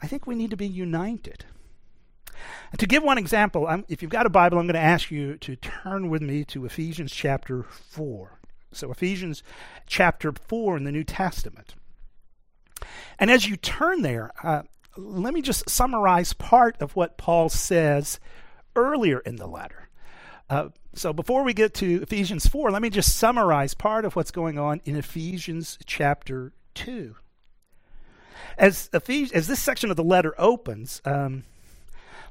I 0.00 0.06
think 0.06 0.26
we 0.26 0.34
need 0.34 0.50
to 0.50 0.56
be 0.56 0.66
united. 0.66 1.44
And 2.70 2.78
to 2.78 2.86
give 2.86 3.02
one 3.02 3.18
example, 3.18 3.66
I'm, 3.66 3.84
if 3.88 4.02
you've 4.02 4.10
got 4.10 4.26
a 4.26 4.30
Bible, 4.30 4.58
I'm 4.58 4.66
going 4.66 4.74
to 4.74 4.80
ask 4.80 5.10
you 5.10 5.36
to 5.38 5.56
turn 5.56 6.10
with 6.10 6.22
me 6.22 6.44
to 6.46 6.64
Ephesians 6.64 7.12
chapter 7.12 7.62
4. 7.62 8.40
So, 8.72 8.90
Ephesians 8.90 9.42
chapter 9.86 10.32
4 10.32 10.76
in 10.76 10.84
the 10.84 10.92
New 10.92 11.04
Testament. 11.04 11.74
And 13.18 13.30
as 13.30 13.48
you 13.48 13.56
turn 13.56 14.02
there, 14.02 14.32
uh, 14.42 14.62
let 14.96 15.32
me 15.32 15.42
just 15.42 15.68
summarize 15.68 16.32
part 16.32 16.76
of 16.80 16.94
what 16.96 17.16
Paul 17.16 17.48
says 17.48 18.20
earlier 18.74 19.20
in 19.20 19.36
the 19.36 19.46
letter. 19.46 19.88
Uh, 20.48 20.68
so 20.96 21.12
before 21.12 21.42
we 21.42 21.52
get 21.52 21.74
to 21.74 22.02
Ephesians 22.02 22.46
4, 22.46 22.70
let 22.70 22.80
me 22.80 22.90
just 22.90 23.16
summarize 23.16 23.74
part 23.74 24.04
of 24.04 24.16
what's 24.16 24.30
going 24.30 24.58
on 24.58 24.80
in 24.84 24.96
Ephesians 24.96 25.78
chapter 25.84 26.52
2. 26.74 27.14
As, 28.56 28.88
Ephes- 28.92 29.32
as 29.32 29.46
this 29.46 29.60
section 29.60 29.90
of 29.90 29.96
the 29.96 30.04
letter 30.04 30.34
opens, 30.38 31.02
um, 31.04 31.44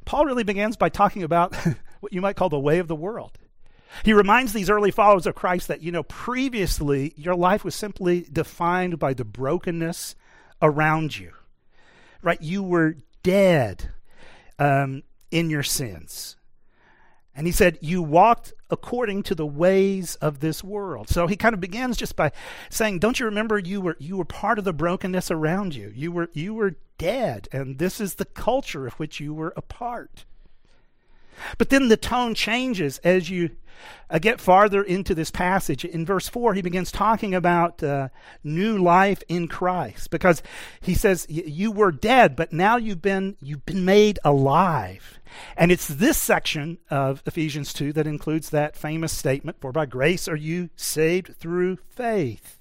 Paul 0.06 0.26
really 0.26 0.44
begins 0.44 0.78
by 0.78 0.90
talking 0.90 1.22
about 1.22 1.56
what 2.00 2.12
you 2.12 2.22
might 2.22 2.36
call 2.36 2.50
the 2.50 2.60
way 2.60 2.80
of 2.80 2.88
the 2.88 2.96
world. 2.96 3.38
He 4.04 4.14
reminds 4.14 4.52
these 4.52 4.70
early 4.70 4.92
followers 4.92 5.28
of 5.28 5.36
Christ 5.36 5.68
that, 5.68 5.82
you 5.82 5.92
know, 5.92 6.04
previously 6.04 7.14
your 7.16 7.36
life 7.36 7.64
was 7.64 7.76
simply 7.76 8.28
defined 8.32 9.00
by 9.00 9.14
the 9.14 9.24
brokenness 9.24 10.16
around 10.62 11.18
you, 11.18 11.32
right? 12.22 12.42
You 12.42 12.64
were 12.64 12.98
dead 13.24 13.92
um, 14.58 15.04
in 15.32 15.50
your 15.50 15.64
sins. 15.64 16.36
And 17.36 17.46
he 17.46 17.54
said, 17.54 17.78
You 17.82 18.02
walked 18.02 18.54
according 18.70 19.24
to 19.24 19.36
the 19.36 19.46
ways 19.46 20.16
of 20.16 20.40
this 20.40 20.64
world. 20.64 21.10
So 21.10 21.28
he 21.28 21.36
kind 21.36 21.54
of 21.54 21.62
begins 21.62 21.98
just 21.98 22.16
by 22.16 22.32
saying, 22.70 23.00
Don't 23.00 23.20
you 23.20 23.26
remember 23.26 23.60
you 23.60 23.82
were 23.82 23.98
you 24.00 24.18
were 24.18 24.26
part 24.26 24.60
of 24.60 24.66
the 24.66 24.74
brokenness 24.74 25.32
around 25.32 25.76
you? 25.76 25.92
You 25.96 26.12
were 26.12 26.30
you 26.34 26.54
were 26.54 26.76
dead, 26.98 27.48
and 27.52 27.78
this 27.78 28.00
is 28.00 28.16
the 28.16 28.26
culture 28.26 28.88
of 28.88 28.94
which 28.94 29.20
you 29.20 29.34
were 29.34 29.54
a 29.56 29.62
part. 29.62 30.26
But 31.58 31.70
then 31.70 31.88
the 31.88 31.98
tone 31.98 32.34
changes 32.34 32.98
as 33.00 33.30
you 33.30 33.52
uh, 34.10 34.20
get 34.20 34.40
farther 34.40 34.84
into 34.84 35.16
this 35.16 35.32
passage. 35.32 35.84
In 35.84 36.06
verse 36.06 36.28
4, 36.28 36.54
he 36.54 36.62
begins 36.62 36.92
talking 36.92 37.34
about 37.34 37.82
uh, 37.84 38.10
new 38.44 38.78
life 38.78 39.24
in 39.28 39.48
Christ 39.48 40.10
because 40.10 40.42
he 40.82 40.94
says, 40.94 41.26
You 41.30 41.72
were 41.72 41.92
dead, 41.92 42.36
but 42.36 42.54
now 42.54 42.78
you've 42.78 43.02
been, 43.02 43.38
you've 43.42 43.66
been 43.66 43.86
made 43.86 44.20
alive. 44.24 45.20
And 45.58 45.72
it's 45.72 45.88
this 45.88 46.18
section 46.18 46.78
of 46.90 47.22
Ephesians 47.26 47.74
2 47.74 47.94
that 47.94 48.08
includes 48.08 48.50
that 48.52 48.78
famous 48.78 49.12
statement, 49.12 49.58
For 49.60 49.72
by 49.72 49.86
grace 49.86 50.28
are 50.28 50.36
you 50.36 50.70
saved 50.76 51.36
through 51.36 51.78
faith. 51.90 52.60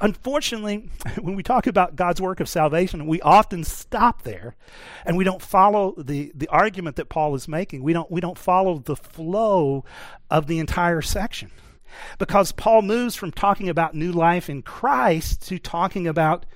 Unfortunately, 0.00 0.90
when 1.20 1.34
we 1.34 1.42
talk 1.42 1.66
about 1.66 1.96
God's 1.96 2.20
work 2.20 2.40
of 2.40 2.48
salvation, 2.48 3.06
we 3.06 3.20
often 3.20 3.64
stop 3.64 4.22
there 4.22 4.56
and 5.04 5.16
we 5.16 5.24
don't 5.24 5.42
follow 5.42 5.94
the, 5.98 6.32
the 6.34 6.48
argument 6.48 6.96
that 6.96 7.08
Paul 7.08 7.34
is 7.34 7.48
making. 7.48 7.82
We 7.82 7.92
don't, 7.92 8.10
we 8.10 8.20
don't 8.20 8.38
follow 8.38 8.78
the 8.78 8.96
flow 8.96 9.84
of 10.30 10.46
the 10.46 10.58
entire 10.58 11.02
section. 11.02 11.50
because 12.18 12.52
Paul 12.52 12.82
moves 12.82 13.14
from 13.14 13.32
talking 13.32 13.68
about 13.68 13.94
new 13.94 14.12
life 14.12 14.48
in 14.48 14.62
Christ 14.62 15.42
to 15.48 15.58
talking 15.58 16.06
about 16.06 16.46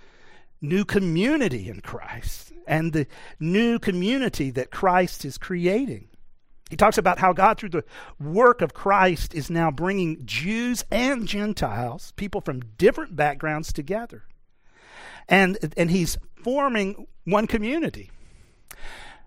new 0.61 0.85
community 0.85 1.69
in 1.69 1.81
Christ 1.81 2.53
and 2.67 2.93
the 2.93 3.07
new 3.41 3.79
community 3.79 4.51
that 4.51 4.71
Christ 4.71 5.25
is 5.25 5.39
creating. 5.39 6.09
He 6.73 6.77
talks 6.77 6.97
about 6.97 7.19
how 7.19 7.35
God, 7.35 7.59
through 7.59 7.69
the 7.69 7.85
work 8.19 8.63
of 8.63 8.73
Christ, 8.73 9.35
is 9.35 9.51
now 9.51 9.71
bringing 9.71 10.25
Jews 10.25 10.87
and 10.91 11.29
Gentiles, 11.29 12.15
people 12.17 12.41
from 12.41 12.63
different 12.79 13.15
backgrounds, 13.15 13.75
together. 13.75 14.23
And, 15.29 15.59
and 15.77 15.91
he's 15.91 16.17
forming 16.43 17.09
one 17.25 17.47
community. 17.47 18.11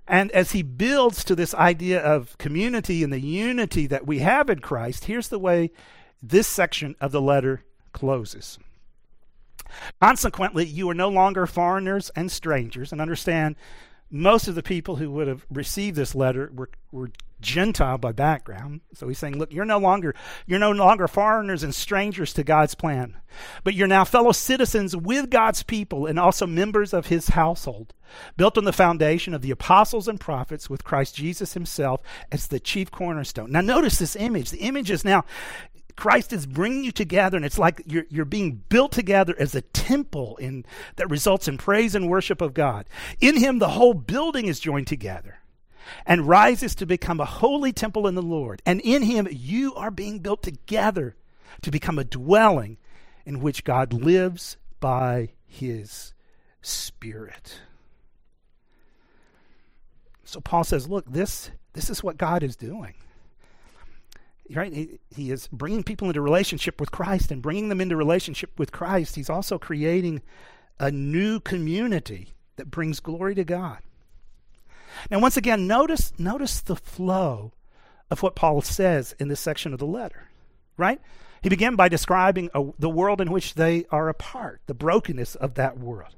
And 0.08 0.32
as 0.32 0.54
he 0.54 0.64
builds 0.64 1.24
to 1.26 1.36
this 1.36 1.54
idea 1.54 2.02
of 2.02 2.36
community 2.40 3.04
and 3.04 3.14
the 3.14 3.22
unity 3.22 3.86
that 3.86 4.08
we 4.08 4.20
have 4.20 4.50
in 4.50 4.58
Christ, 4.58 5.06
here's 5.06 5.28
the 5.28 5.38
way 5.38 5.70
this 6.24 6.48
section 6.48 6.96
of 7.00 7.12
the 7.12 7.22
letter 7.22 7.62
closes. 7.94 8.58
Consequently, 10.02 10.66
you 10.66 10.90
are 10.90 10.96
no 10.96 11.10
longer 11.10 11.46
foreigners 11.46 12.10
and 12.16 12.32
strangers, 12.32 12.92
and 12.92 13.00
understand 13.00 13.56
most 14.12 14.48
of 14.48 14.56
the 14.56 14.64
people 14.64 14.96
who 14.96 15.12
would 15.12 15.28
have 15.28 15.46
received 15.52 15.96
this 15.96 16.16
letter 16.16 16.52
were, 16.54 16.70
were 16.92 17.10
Gentile 17.46 17.98
by 17.98 18.12
background. 18.12 18.82
So 18.94 19.08
he's 19.08 19.20
saying, 19.20 19.38
look, 19.38 19.54
you're 19.54 19.66
no 19.66 19.78
longer 19.78 20.16
you're 20.46 20.60
no 20.60 20.72
longer 20.72 21.08
foreigners 21.08 21.64
and 21.64 21.74
strangers 21.74 22.34
to 22.34 22.44
God's 22.44 22.76
plan, 22.76 23.18
but 23.64 23.76
you're 23.76 23.88
now 23.88 24.04
fellow 24.04 24.32
citizens 24.32 24.96
with 24.96 25.30
God's 25.30 25.64
people 25.64 26.08
and 26.08 26.20
also 26.20 26.48
members 26.48 26.94
of 26.94 27.08
his 27.08 27.30
household, 27.30 27.94
built 28.36 28.58
on 28.58 28.66
the 28.66 28.74
foundation 28.74 29.34
of 29.34 29.42
the 29.42 29.52
apostles 29.52 30.08
and 30.08 30.20
prophets 30.20 30.70
with 30.70 30.84
Christ 30.84 31.16
Jesus 31.16 31.54
himself 31.54 32.02
as 32.32 32.48
the 32.48 32.60
chief 32.60 32.90
cornerstone. 32.90 33.52
Now 33.52 33.62
notice 33.62 34.00
this 34.00 34.16
image. 34.16 34.50
The 34.50 34.60
image 34.60 34.90
is 34.90 35.06
now 35.06 35.24
Christ 35.96 36.34
is 36.34 36.46
bringing 36.46 36.84
you 36.84 36.92
together, 36.92 37.38
and 37.38 37.46
it's 37.46 37.58
like 37.60 37.82
you're, 37.86 38.06
you're 38.10 38.26
being 38.26 38.64
built 38.68 38.92
together 38.92 39.34
as 39.40 39.56
a 39.56 39.62
temple 39.62 40.36
in, 40.38 40.66
that 40.98 41.10
results 41.10 41.48
in 41.48 41.58
praise 41.58 41.96
and 41.96 42.10
worship 42.10 42.42
of 42.42 42.54
God. 42.54 42.86
In 43.22 43.38
Him, 43.38 43.60
the 43.60 43.70
whole 43.70 43.94
building 43.94 44.48
is 44.48 44.60
joined 44.60 44.88
together 44.88 45.40
and 46.06 46.28
rises 46.28 46.76
to 46.76 46.86
become 46.86 47.20
a 47.20 47.26
holy 47.26 47.74
temple 47.74 48.08
in 48.08 48.16
the 48.16 48.22
Lord. 48.22 48.62
And 48.66 48.82
in 48.82 49.04
Him, 49.04 49.28
you 49.32 49.74
are 49.76 49.92
being 49.92 50.20
built 50.20 50.44
together 50.44 51.16
to 51.62 51.72
become 51.72 52.00
a 52.00 52.04
dwelling 52.04 52.78
in 53.26 53.42
which 53.42 53.64
God 53.64 53.94
lives 53.94 54.58
by 54.80 55.30
His 55.46 56.14
Spirit. 56.62 57.60
So 60.24 60.42
Paul 60.42 60.64
says, 60.64 60.90
look, 60.90 61.06
this, 61.12 61.52
this 61.74 61.90
is 61.90 62.04
what 62.04 62.18
God 62.18 62.44
is 62.44 62.56
doing 62.56 62.96
right 64.54 64.74
he, 64.74 65.00
he 65.16 65.32
is 65.32 65.48
bringing 65.48 65.84
people 65.84 66.08
into 66.08 66.22
relationship 66.22 66.80
with 66.80 66.92
christ 66.92 67.32
and 67.32 67.42
bringing 67.42 67.70
them 67.70 67.82
into 67.82 67.96
relationship 67.96 68.52
with 68.60 68.72
christ 68.72 69.16
he's 69.16 69.30
also 69.30 69.58
creating 69.58 70.22
a 70.80 70.92
new 70.92 71.40
community 71.40 72.34
that 72.58 72.70
brings 72.70 73.00
glory 73.00 73.34
to 73.34 73.44
god 73.44 73.80
now 75.10 75.20
once 75.20 75.38
again 75.38 75.68
notice 75.68 76.14
notice 76.18 76.62
the 76.62 76.76
flow 76.76 77.54
of 78.10 78.22
what 78.22 78.36
paul 78.36 78.62
says 78.62 79.16
in 79.20 79.28
this 79.28 79.40
section 79.40 79.74
of 79.74 79.80
the 79.80 79.86
letter 79.86 80.30
right 80.78 81.00
he 81.42 81.50
began 81.50 81.76
by 81.76 81.88
describing 81.88 82.50
a, 82.54 82.64
the 82.80 82.90
world 82.90 83.22
in 83.22 83.32
which 83.32 83.56
they 83.56 83.86
are 83.92 84.10
a 84.10 84.14
part 84.14 84.62
the 84.68 84.74
brokenness 84.74 85.36
of 85.36 85.56
that 85.56 85.78
world 85.78 86.16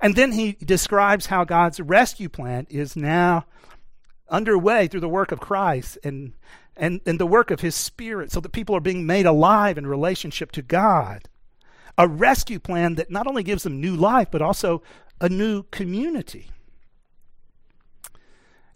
and 0.00 0.16
then 0.16 0.32
he 0.32 0.52
describes 0.64 1.26
how 1.26 1.44
god's 1.44 1.80
rescue 1.80 2.28
plan 2.28 2.66
is 2.70 2.96
now 2.96 3.44
underway 4.28 4.86
through 4.86 5.00
the 5.00 5.08
work 5.08 5.32
of 5.32 5.40
christ 5.40 5.98
and 6.02 6.32
and, 6.78 7.00
and 7.04 7.18
the 7.18 7.26
work 7.26 7.50
of 7.50 7.60
His 7.60 7.74
Spirit 7.74 8.32
so 8.32 8.40
that 8.40 8.52
people 8.52 8.74
are 8.76 8.80
being 8.80 9.04
made 9.04 9.26
alive 9.26 9.76
in 9.76 9.86
relationship 9.86 10.52
to 10.52 10.62
God. 10.62 11.28
A 11.98 12.06
rescue 12.06 12.60
plan 12.60 12.94
that 12.94 13.10
not 13.10 13.26
only 13.26 13.42
gives 13.42 13.64
them 13.64 13.80
new 13.80 13.96
life, 13.96 14.28
but 14.30 14.40
also 14.40 14.82
a 15.20 15.28
new 15.28 15.64
community. 15.64 16.50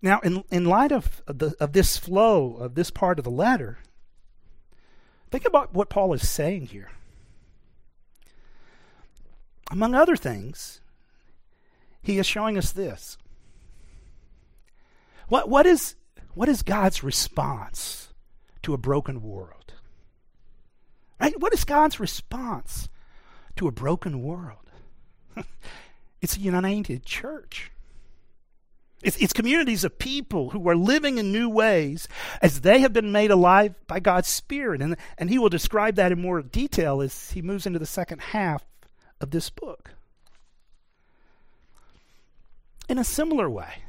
Now, 0.02 0.18
in, 0.20 0.42
in 0.50 0.64
light 0.64 0.90
of, 0.90 1.22
the, 1.26 1.54
of 1.60 1.72
this 1.72 1.96
flow 1.96 2.56
of 2.56 2.74
this 2.74 2.90
part 2.90 3.20
of 3.20 3.24
the 3.24 3.30
letter, 3.30 3.78
think 5.30 5.46
about 5.46 5.72
what 5.72 5.88
Paul 5.88 6.12
is 6.12 6.28
saying 6.28 6.66
here. 6.66 6.90
Among 9.70 9.94
other 9.94 10.16
things, 10.16 10.80
he 12.02 12.18
is 12.18 12.26
showing 12.26 12.58
us 12.58 12.72
this. 12.72 13.16
What, 15.28 15.48
what 15.48 15.66
is 15.66 15.94
what 16.34 16.48
is 16.48 16.62
God's 16.62 17.02
response 17.02 18.12
to 18.62 18.74
a 18.74 18.78
broken 18.78 19.22
world? 19.22 19.74
Right? 21.20 21.38
What 21.38 21.52
is 21.52 21.64
God's 21.64 22.00
response 22.00 22.88
to 23.56 23.68
a 23.68 23.72
broken 23.72 24.22
world? 24.22 24.70
it's 26.20 26.36
a 26.36 26.40
united 26.40 27.04
church. 27.04 27.70
It's, 29.02 29.16
it's, 29.16 29.32
communities 29.32 29.84
of 29.84 29.98
people 29.98 30.50
who 30.50 30.68
are 30.68 30.76
living 30.76 31.18
in 31.18 31.32
new 31.32 31.48
ways 31.48 32.06
as 32.40 32.60
they 32.60 32.80
have 32.80 32.92
been 32.92 33.10
made 33.10 33.30
alive 33.30 33.74
by 33.86 33.98
God's 33.98 34.28
Spirit. 34.28 34.80
And, 34.80 34.96
and 35.18 35.28
he 35.28 35.38
will 35.38 35.48
describe 35.48 35.96
that 35.96 36.12
in 36.12 36.20
more 36.20 36.40
detail 36.42 37.02
as 37.02 37.32
he 37.32 37.42
moves 37.42 37.66
into 37.66 37.78
the 37.78 37.86
second 37.86 38.20
half 38.20 38.64
of 39.20 39.30
this 39.30 39.50
book. 39.50 39.90
In 42.88 42.98
a 42.98 43.04
similar 43.04 43.50
way, 43.50 43.82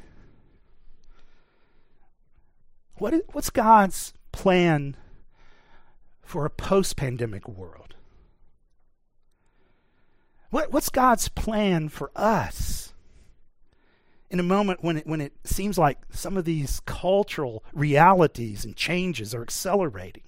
what 2.96 3.14
is, 3.14 3.22
what's 3.32 3.50
God's 3.50 4.14
plan 4.32 4.96
for 6.22 6.44
a 6.46 6.50
post 6.50 6.96
pandemic 6.96 7.46
world? 7.48 7.94
What, 10.50 10.72
what's 10.72 10.88
God's 10.88 11.28
plan 11.28 11.88
for 11.88 12.10
us 12.16 12.93
in 14.34 14.40
a 14.40 14.42
moment 14.42 14.82
when 14.82 14.96
it, 14.96 15.06
when 15.06 15.20
it 15.20 15.32
seems 15.44 15.78
like 15.78 15.96
some 16.10 16.36
of 16.36 16.44
these 16.44 16.80
cultural 16.80 17.62
realities 17.72 18.64
and 18.64 18.74
changes 18.74 19.32
are 19.32 19.42
accelerating? 19.42 20.24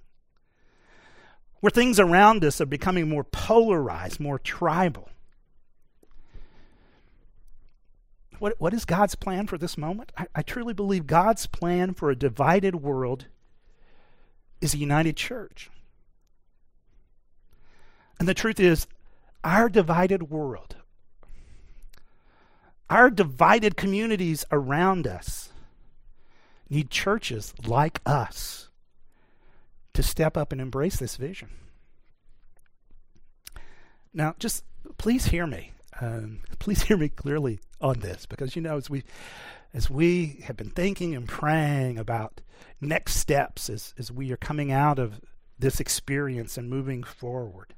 Where 1.58 1.72
things 1.72 1.98
around 1.98 2.44
us 2.44 2.60
are 2.60 2.66
becoming 2.66 3.08
more 3.08 3.24
polarized, 3.24 4.20
more 4.20 4.38
tribal. 4.38 5.08
What, 8.38 8.54
what 8.60 8.72
is 8.72 8.84
God's 8.84 9.16
plan 9.16 9.48
for 9.48 9.58
this 9.58 9.76
moment? 9.76 10.12
I, 10.16 10.26
I 10.36 10.42
truly 10.42 10.72
believe 10.72 11.08
God's 11.08 11.46
plan 11.48 11.92
for 11.92 12.08
a 12.08 12.14
divided 12.14 12.76
world 12.76 13.26
is 14.60 14.72
a 14.72 14.78
united 14.78 15.16
church. 15.16 15.68
And 18.20 18.28
the 18.28 18.34
truth 18.34 18.60
is, 18.60 18.86
our 19.42 19.68
divided 19.68 20.30
world, 20.30 20.75
our 22.88 23.10
divided 23.10 23.76
communities 23.76 24.44
around 24.52 25.06
us 25.06 25.50
need 26.68 26.90
churches 26.90 27.54
like 27.66 28.00
us 28.06 28.68
to 29.94 30.02
step 30.02 30.36
up 30.36 30.52
and 30.52 30.60
embrace 30.60 30.96
this 30.96 31.16
vision. 31.16 31.48
Now, 34.12 34.34
just 34.38 34.64
please 34.98 35.26
hear 35.26 35.46
me. 35.46 35.72
Um, 36.00 36.40
please 36.58 36.82
hear 36.82 36.96
me 36.96 37.08
clearly 37.08 37.60
on 37.80 38.00
this 38.00 38.26
because 38.26 38.56
you 38.56 38.62
know 38.62 38.76
as 38.76 38.88
we 38.88 39.04
as 39.74 39.90
we 39.90 40.42
have 40.44 40.56
been 40.56 40.70
thinking 40.70 41.14
and 41.14 41.28
praying 41.28 41.98
about 41.98 42.40
next 42.80 43.16
steps 43.16 43.68
as, 43.68 43.92
as 43.98 44.10
we 44.10 44.32
are 44.32 44.36
coming 44.36 44.72
out 44.72 44.98
of 44.98 45.20
this 45.58 45.80
experience 45.80 46.56
and 46.56 46.70
moving 46.70 47.02
forward 47.02 47.74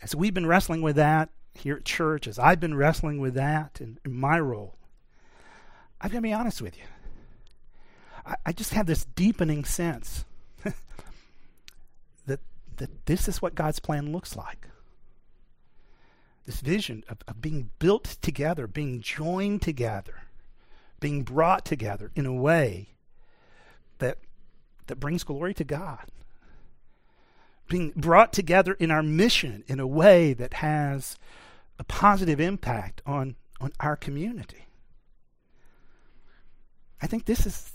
as 0.00 0.14
we've 0.14 0.32
been 0.32 0.46
wrestling 0.46 0.80
with 0.80 0.96
that 0.96 1.28
here 1.58 1.76
at 1.76 1.84
church 1.84 2.26
as 2.26 2.38
i've 2.38 2.60
been 2.60 2.76
wrestling 2.76 3.20
with 3.20 3.34
that 3.34 3.80
in, 3.80 3.98
in 4.04 4.12
my 4.12 4.38
role 4.38 4.76
i've 6.00 6.10
got 6.10 6.18
to 6.18 6.22
be 6.22 6.32
honest 6.32 6.60
with 6.60 6.76
you 6.76 6.84
I, 8.24 8.34
I 8.46 8.52
just 8.52 8.74
have 8.74 8.86
this 8.86 9.04
deepening 9.04 9.64
sense 9.64 10.24
that 12.26 12.40
that 12.76 13.06
this 13.06 13.28
is 13.28 13.40
what 13.40 13.54
god's 13.54 13.80
plan 13.80 14.12
looks 14.12 14.36
like 14.36 14.66
this 16.46 16.60
vision 16.60 17.02
of, 17.08 17.18
of 17.28 17.42
being 17.42 17.70
built 17.78 18.04
together, 18.22 18.66
being 18.66 19.00
joined 19.00 19.60
together, 19.62 20.22
being 21.00 21.24
brought 21.24 21.64
together 21.64 22.12
in 22.14 22.24
a 22.24 22.32
way 22.32 22.94
that, 23.98 24.18
that 24.86 25.00
brings 25.00 25.24
glory 25.24 25.52
to 25.54 25.64
God. 25.64 26.06
Being 27.68 27.92
brought 27.96 28.32
together 28.32 28.74
in 28.74 28.92
our 28.92 29.02
mission 29.02 29.64
in 29.66 29.80
a 29.80 29.86
way 29.88 30.32
that 30.32 30.54
has 30.54 31.18
a 31.78 31.84
positive 31.84 32.40
impact 32.40 33.02
on, 33.06 33.36
on 33.60 33.72
our 33.80 33.96
community. 33.96 34.66
I 37.00 37.06
think 37.06 37.26
this 37.26 37.46
is 37.46 37.72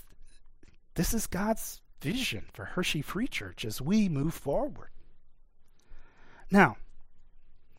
this 0.94 1.14
is 1.14 1.26
God's 1.26 1.80
vision 2.02 2.44
for 2.52 2.64
Hershey 2.64 3.00
Free 3.00 3.28
Church 3.28 3.64
as 3.64 3.80
we 3.80 4.08
move 4.08 4.34
forward. 4.34 4.90
Now, 6.50 6.76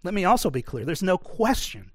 let 0.01 0.15
me 0.15 0.25
also 0.25 0.49
be 0.49 0.63
clear 0.63 0.83
there's 0.83 1.03
no 1.03 1.17
question 1.17 1.91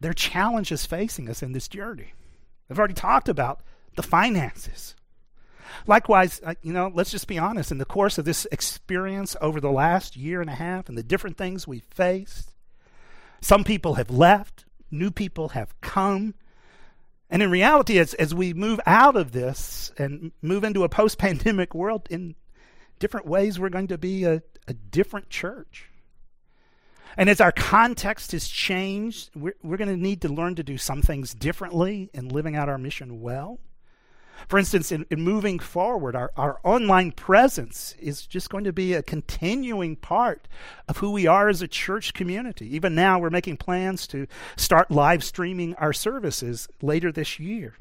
there 0.00 0.10
are 0.10 0.14
challenges 0.14 0.86
facing 0.86 1.28
us 1.28 1.42
in 1.42 1.52
this 1.52 1.68
journey. 1.68 2.12
I've 2.70 2.78
already 2.78 2.94
talked 2.94 3.28
about 3.28 3.60
the 3.96 4.02
finances. 4.02 4.94
Likewise, 5.86 6.40
uh, 6.44 6.54
you 6.62 6.72
know, 6.72 6.90
let's 6.94 7.10
just 7.10 7.26
be 7.26 7.38
honest. 7.38 7.70
In 7.70 7.78
the 7.78 7.84
course 7.84 8.18
of 8.18 8.24
this 8.24 8.46
experience 8.52 9.36
over 9.40 9.60
the 9.60 9.70
last 9.70 10.16
year 10.16 10.40
and 10.40 10.50
a 10.50 10.54
half 10.54 10.88
and 10.88 10.96
the 10.96 11.02
different 11.02 11.36
things 11.36 11.66
we've 11.66 11.84
faced, 11.84 12.52
some 13.40 13.64
people 13.64 13.94
have 13.94 14.10
left, 14.10 14.64
new 14.90 15.10
people 15.10 15.50
have 15.50 15.78
come. 15.80 16.34
And 17.30 17.42
in 17.42 17.50
reality, 17.50 17.98
as, 17.98 18.14
as 18.14 18.34
we 18.34 18.54
move 18.54 18.80
out 18.86 19.16
of 19.16 19.32
this 19.32 19.92
and 19.98 20.32
move 20.42 20.64
into 20.64 20.84
a 20.84 20.88
post 20.88 21.18
pandemic 21.18 21.74
world, 21.74 22.06
in 22.10 22.34
different 22.98 23.26
ways, 23.26 23.58
we're 23.58 23.68
going 23.68 23.88
to 23.88 23.98
be 23.98 24.24
a, 24.24 24.42
a 24.66 24.74
different 24.74 25.30
church. 25.30 25.90
And 27.16 27.28
as 27.28 27.40
our 27.40 27.52
context 27.52 28.32
has 28.32 28.46
changed, 28.46 29.30
we're, 29.34 29.56
we're 29.62 29.76
going 29.76 29.90
to 29.90 29.96
need 29.96 30.22
to 30.22 30.28
learn 30.28 30.54
to 30.54 30.62
do 30.62 30.78
some 30.78 31.02
things 31.02 31.34
differently 31.34 32.10
in 32.14 32.28
living 32.28 32.54
out 32.54 32.68
our 32.68 32.78
mission 32.78 33.20
well. 33.20 33.58
For 34.46 34.58
instance, 34.58 34.92
in, 34.92 35.04
in, 35.10 35.20
moving 35.20 35.58
forward, 35.58 36.14
our, 36.14 36.30
our 36.36 36.60
online 36.62 37.12
presence 37.12 37.94
is 37.98 38.26
just 38.26 38.50
going 38.50 38.64
to 38.64 38.72
be 38.72 38.94
a 38.94 39.02
continuing 39.02 39.96
part 39.96 40.46
of 40.88 40.98
who 40.98 41.10
we 41.10 41.26
are 41.26 41.48
as 41.48 41.60
a 41.60 41.68
church 41.68 42.14
community. 42.14 42.74
Even 42.74 42.94
now, 42.94 43.18
we're 43.18 43.30
making 43.30 43.56
plans 43.56 44.06
to 44.08 44.26
start 44.56 44.90
live 44.90 45.24
streaming 45.24 45.74
our 45.74 45.92
services 45.92 46.68
later 46.80 47.10
this 47.10 47.38
year. 47.40 47.74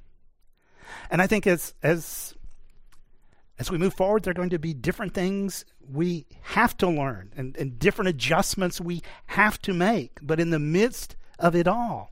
And 1.11 1.21
I 1.21 1.27
think 1.27 1.45
as, 1.45 1.73
as 1.83 2.33
as 3.59 3.71
we 3.71 3.77
move 3.77 3.93
forward, 3.93 4.23
there 4.23 4.31
are 4.31 4.35
going 4.35 4.51
to 4.51 4.59
be 4.59 4.73
different 4.73 5.13
things 5.13 5.65
we 5.91 6.25
have 6.41 6.77
to 6.77 6.87
learn 6.87 7.33
and, 7.35 7.57
and 7.57 7.79
different 7.79 8.09
adjustments 8.09 8.79
we 8.79 9.01
have 9.27 9.59
to 9.63 9.73
make. 9.73 10.19
But 10.21 10.39
in 10.39 10.51
the 10.51 10.59
midst 10.59 11.15
of 11.39 11.55
it 11.55 11.67
all, 11.67 12.11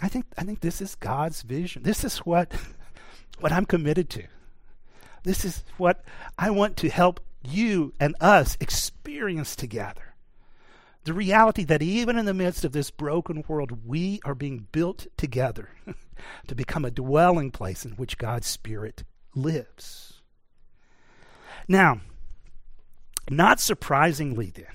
I 0.00 0.08
think, 0.08 0.26
I 0.36 0.44
think 0.44 0.60
this 0.60 0.80
is 0.80 0.94
God's 0.94 1.42
vision. 1.42 1.82
This 1.82 2.04
is 2.04 2.18
what, 2.18 2.52
what 3.40 3.52
I'm 3.52 3.66
committed 3.66 4.08
to. 4.10 4.24
This 5.24 5.44
is 5.44 5.64
what 5.76 6.04
I 6.38 6.50
want 6.50 6.76
to 6.78 6.88
help 6.88 7.20
you 7.42 7.92
and 7.98 8.14
us 8.20 8.56
experience 8.60 9.56
together. 9.56 10.14
The 11.04 11.12
reality 11.12 11.64
that 11.64 11.82
even 11.82 12.18
in 12.18 12.26
the 12.26 12.34
midst 12.34 12.64
of 12.64 12.72
this 12.72 12.90
broken 12.90 13.44
world, 13.48 13.86
we 13.86 14.20
are 14.24 14.34
being 14.34 14.66
built 14.72 15.06
together 15.16 15.70
to 16.46 16.54
become 16.54 16.84
a 16.84 16.90
dwelling 16.90 17.50
place 17.50 17.84
in 17.84 17.92
which 17.92 18.18
God's 18.18 18.46
Spirit 18.46 19.04
lives. 19.34 20.20
Now, 21.66 22.00
not 23.30 23.60
surprisingly, 23.60 24.50
then, 24.54 24.66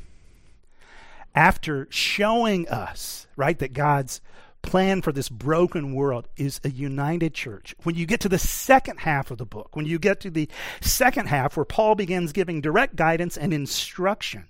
after 1.36 1.88
showing 1.90 2.68
us, 2.70 3.28
right, 3.36 3.58
that 3.60 3.74
God's 3.74 4.22
plan 4.64 5.04
for 5.04 5.12
this 5.12 5.30
broken 5.30 5.94
world 5.94 6.28
is 6.36 6.60
a 6.64 6.70
united 6.70 7.36
church. 7.36 7.76
When 7.84 7.94
you 7.94 8.08
get 8.08 8.22
to 8.22 8.30
the 8.30 8.40
second 8.40 9.02
half 9.02 9.30
of 9.30 9.38
the 9.38 9.46
book, 9.46 9.76
when 9.76 9.86
you 9.86 10.00
get 10.00 10.20
to 10.22 10.32
the 10.32 10.50
second 10.82 11.28
half 11.28 11.56
where 11.56 11.66
Paul 11.66 11.94
begins 11.94 12.32
giving 12.32 12.62
direct 12.62 12.96
guidance 12.96 13.38
and 13.38 13.54
instruction, 13.54 14.48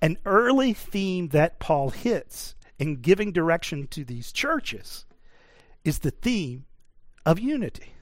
an 0.00 0.16
early 0.24 0.72
theme 0.72 1.28
that 1.28 1.58
Paul 1.58 1.90
hits 1.90 2.54
in 2.78 2.96
giving 2.96 3.32
direction 3.32 3.86
to 3.88 4.04
these 4.04 4.32
churches 4.32 5.04
is 5.84 5.98
the 5.98 6.10
theme 6.10 6.64
of 7.26 7.38
unity. 7.38 7.92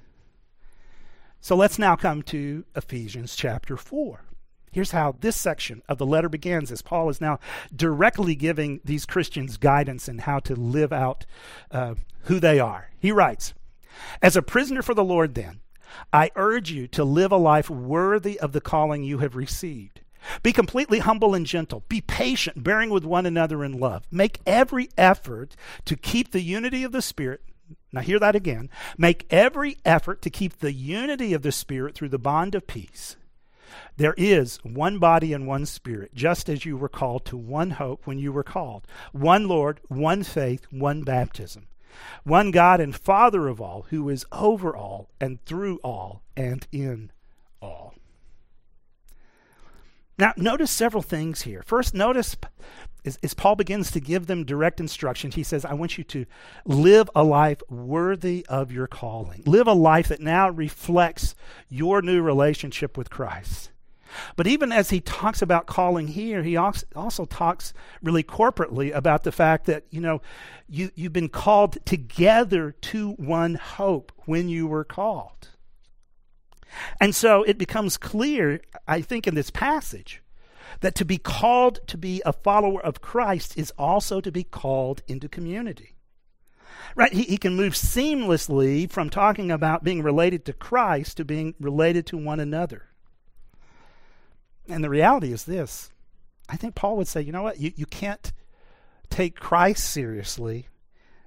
So 1.41 1.57
let's 1.57 1.79
now 1.79 1.97
come 1.97 2.23
to 2.25 2.65
Ephesians 2.75 3.35
chapter 3.35 3.77
4. 3.77 4.21
Here's 4.73 4.91
how 4.91 5.17
this 5.21 5.37
section 5.37 5.83
of 5.89 5.99
the 5.99 6.07
letter 6.07 6.29
begins 6.29 6.71
as 6.71 6.83
Paul 6.83 7.09
is 7.09 7.21
now 7.21 7.39
directly 7.75 8.35
giving 8.35 8.81
these 8.85 9.07
Christians 9.07 9.57
guidance 9.57 10.09
in 10.09 10.19
how 10.19 10.39
to 10.41 10.55
live 10.55 10.93
out 10.93 11.25
uh, 11.71 11.95
who 12.23 12.41
they 12.41 12.61
are. 12.61 12.91
He 12.99 13.13
writes 13.13 13.55
As 14.21 14.37
a 14.37 14.43
prisoner 14.43 14.83
for 14.83 14.95
the 14.95 15.05
Lord, 15.05 15.35
then, 15.35 15.61
I 16.13 16.31
urge 16.37 16.71
you 16.71 16.87
to 16.89 17.05
live 17.05 17.33
a 17.33 17.37
life 17.37 17.71
worthy 17.71 18.39
of 18.39 18.53
the 18.53 18.61
calling 18.61 19.03
you 19.03 19.19
have 19.19 19.37
received. 19.37 20.01
Be 20.43 20.53
completely 20.53 20.99
humble 20.99 21.35
and 21.35 21.47
gentle. 21.47 21.85
Be 21.89 22.01
patient, 22.01 22.65
bearing 22.65 22.91
with 22.91 23.05
one 23.05 23.27
another 23.27 23.65
in 23.65 23.79
love. 23.79 24.07
Make 24.11 24.41
every 24.45 24.89
effort 24.99 25.57
to 25.85 25.97
keep 25.97 26.33
the 26.33 26.43
unity 26.43 26.83
of 26.83 26.93
the 26.93 27.01
Spirit 27.01 27.43
now, 27.93 28.01
hear 28.01 28.19
that 28.19 28.37
again. 28.37 28.69
Make 28.99 29.27
every 29.31 29.77
effort 29.85 30.23
to 30.23 30.31
keep 30.31 30.59
the 30.59 30.73
unity 30.73 31.33
of 31.33 31.43
the 31.43 31.53
Spirit 31.53 31.95
through 31.95 32.11
the 32.11 32.19
bond 32.19 32.55
of 32.55 32.67
peace. 32.67 33.17
There 33.97 34.15
is 34.17 34.59
one 34.63 34.99
body 34.99 35.33
and 35.33 35.47
one 35.47 35.67
Spirit, 35.67 36.15
just 36.15 36.49
as 36.49 36.65
you 36.65 36.77
were 36.77 36.89
called 36.89 37.25
to 37.27 37.37
one 37.37 37.73
hope 37.73 38.07
when 38.07 38.19
you 38.19 38.33
were 38.33 38.45
called, 38.45 38.87
one 39.13 39.49
Lord, 39.49 39.81
one 39.89 40.23
faith, 40.23 40.67
one 40.71 41.03
baptism, 41.03 41.67
one 42.25 42.51
God 42.51 42.81
and 42.81 42.95
Father 42.95 43.49
of 43.49 43.61
all, 43.61 43.87
who 43.91 44.09
is 44.09 44.27
over 44.33 44.77
all 44.77 45.09
and 45.21 45.45
through 45.45 45.79
all 45.79 46.23
and 46.37 46.67
in 46.73 47.11
all. 47.61 47.95
Now, 50.19 50.33
notice 50.37 50.71
several 50.71 51.03
things 51.03 51.43
here. 51.43 51.63
First, 51.63 51.93
notice 51.93 52.37
as, 53.07 53.19
as 53.23 53.35
Paul 53.35 53.57
begins 53.57 53.91
to 53.93 54.01
give 54.01 54.27
them 54.27 54.45
direct 54.45 54.81
instructions, 54.81 55.35
he 55.35 55.43
says, 55.43 55.65
I 55.65 55.75
want 55.75 55.97
you 55.97 56.05
to 56.05 56.27
live 56.65 57.09
a 57.15 57.23
life 57.23 57.63
worthy 57.71 58.45
of 58.49 58.73
your 58.73 58.87
calling. 58.87 59.43
Live 59.47 59.67
a 59.67 59.73
life 59.73 60.09
that 60.09 60.21
now 60.21 60.51
reflects 60.51 61.35
your 61.69 62.03
new 62.03 62.21
relationship 62.21 62.99
with 62.99 63.09
Christ. 63.09 63.71
But 64.35 64.47
even 64.47 64.73
as 64.73 64.91
he 64.91 65.01
talks 65.01 65.43
about 65.43 65.67
calling 65.67 66.09
here, 66.09 66.43
he 66.43 66.57
also 66.57 67.25
talks 67.27 67.75
really 68.03 68.23
corporately 68.23 68.95
about 68.95 69.25
the 69.25 69.33
fact 69.33 69.67
that, 69.67 69.85
you 69.91 70.01
know, 70.01 70.23
you, 70.69 70.91
you've 70.95 71.13
been 71.13 71.29
called 71.29 71.79
together 71.85 72.73
to 72.73 73.13
one 73.13 73.55
hope 73.55 74.13
when 74.25 74.49
you 74.49 74.67
were 74.67 74.85
called. 74.85 75.51
And 77.01 77.15
so 77.15 77.43
it 77.43 77.59
becomes 77.59 77.97
clear, 77.97 78.61
I 78.87 79.01
think, 79.01 79.27
in 79.27 79.35
this 79.35 79.51
passage 79.51 80.23
that 80.81 80.95
to 80.97 81.05
be 81.05 81.19
called 81.19 81.81
to 81.87 81.97
be 81.97 82.23
a 82.25 82.33
follower 82.33 82.85
of 82.85 83.01
Christ 83.01 83.57
is 83.57 83.73
also 83.79 84.21
to 84.21 84.31
be 84.31 84.45
called 84.45 85.03
into 85.07 85.29
community. 85.29 85.97
Right? 86.95 87.13
He, 87.13 87.23
he 87.23 87.37
can 87.37 87.57
move 87.57 87.75
seamlessly 87.75 88.91
from 88.91 89.11
talking 89.11 89.51
about 89.51 89.85
being 89.85 90.03
related 90.03 90.45
to 90.47 90.53
Christ 90.53 91.17
to 91.19 91.25
being 91.25 91.55
related 91.61 92.07
to 92.07 92.17
one 92.17 92.41
another. 92.41 92.87
And 94.69 94.83
the 94.83 94.91
reality 94.91 95.33
is 95.33 95.45
this 95.45 95.91
I 96.49 96.57
think 96.57 96.75
Paul 96.75 96.97
would 96.97 97.09
say, 97.09 97.21
you 97.21 97.33
know 97.33 97.43
what? 97.43 97.61
You, 97.61 97.73
you 97.77 97.87
can't 97.87 98.33
take 99.11 99.39
Christ 99.39 99.85
seriously 99.91 100.69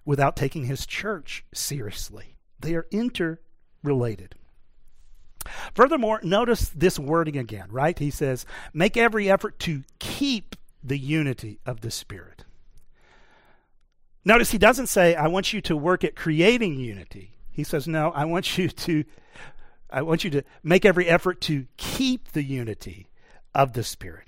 without 0.06 0.36
taking 0.36 0.66
his 0.66 0.86
church 0.86 1.46
seriously. 1.54 2.38
They 2.60 2.76
are 2.76 2.88
interrelated. 2.92 4.36
Furthermore, 5.74 6.20
notice 6.24 6.70
this 6.70 7.00
wording 7.00 7.38
again, 7.38 7.68
right? 7.70 7.98
He 7.98 8.10
says, 8.10 8.46
make 8.74 8.98
every 8.98 9.30
effort 9.30 9.60
to 9.60 9.84
keep 10.00 10.56
the 10.84 10.98
unity 10.98 11.60
of 11.66 11.82
the 11.82 11.92
Spirit. 11.92 12.46
Notice 14.26 14.52
he 14.52 14.58
doesn't 14.58 14.88
say, 14.88 15.16
I 15.16 15.28
want 15.28 15.54
you 15.54 15.62
to 15.62 15.76
work 15.76 16.04
at 16.04 16.16
creating 16.16 16.80
unity. 16.80 17.38
He 17.52 17.64
says, 17.64 17.88
no, 17.88 18.12
I 18.12 18.26
want 18.26 18.58
you 18.58 18.70
to 18.70 19.04
I 19.92 20.04
want 20.04 20.24
you 20.24 20.30
to 20.30 20.44
make 20.62 20.86
every 20.86 21.08
effort 21.08 21.42
to 21.42 21.66
keep 21.78 22.34
the 22.34 22.44
unity 22.44 23.10
of 23.56 23.74
the 23.74 23.84
Spirit. 23.84 24.28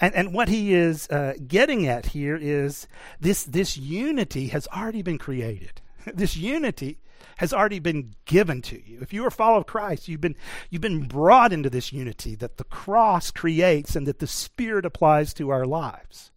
And, 0.00 0.14
and 0.14 0.34
what 0.34 0.48
he 0.48 0.74
is 0.74 1.08
uh, 1.08 1.34
getting 1.46 1.86
at 1.86 2.06
here 2.06 2.36
is 2.40 2.88
this, 3.20 3.44
this 3.44 3.76
unity 3.76 4.48
has 4.48 4.66
already 4.68 5.02
been 5.02 5.18
created. 5.18 5.80
this 6.14 6.36
unity 6.36 6.98
has 7.38 7.52
already 7.52 7.78
been 7.78 8.14
given 8.24 8.62
to 8.62 8.80
you. 8.88 9.00
If 9.00 9.12
you 9.12 9.24
are 9.24 9.28
a 9.28 9.32
follower 9.32 9.58
of 9.58 9.66
Christ, 9.66 10.08
you've 10.08 10.20
been, 10.20 10.36
you've 10.70 10.82
been 10.82 11.06
brought 11.06 11.52
into 11.52 11.70
this 11.70 11.92
unity 11.92 12.34
that 12.36 12.56
the 12.56 12.64
cross 12.64 13.30
creates 13.30 13.96
and 13.96 14.06
that 14.06 14.18
the 14.18 14.26
Spirit 14.26 14.84
applies 14.84 15.34
to 15.34 15.50
our 15.50 15.64
lives. 15.64 16.30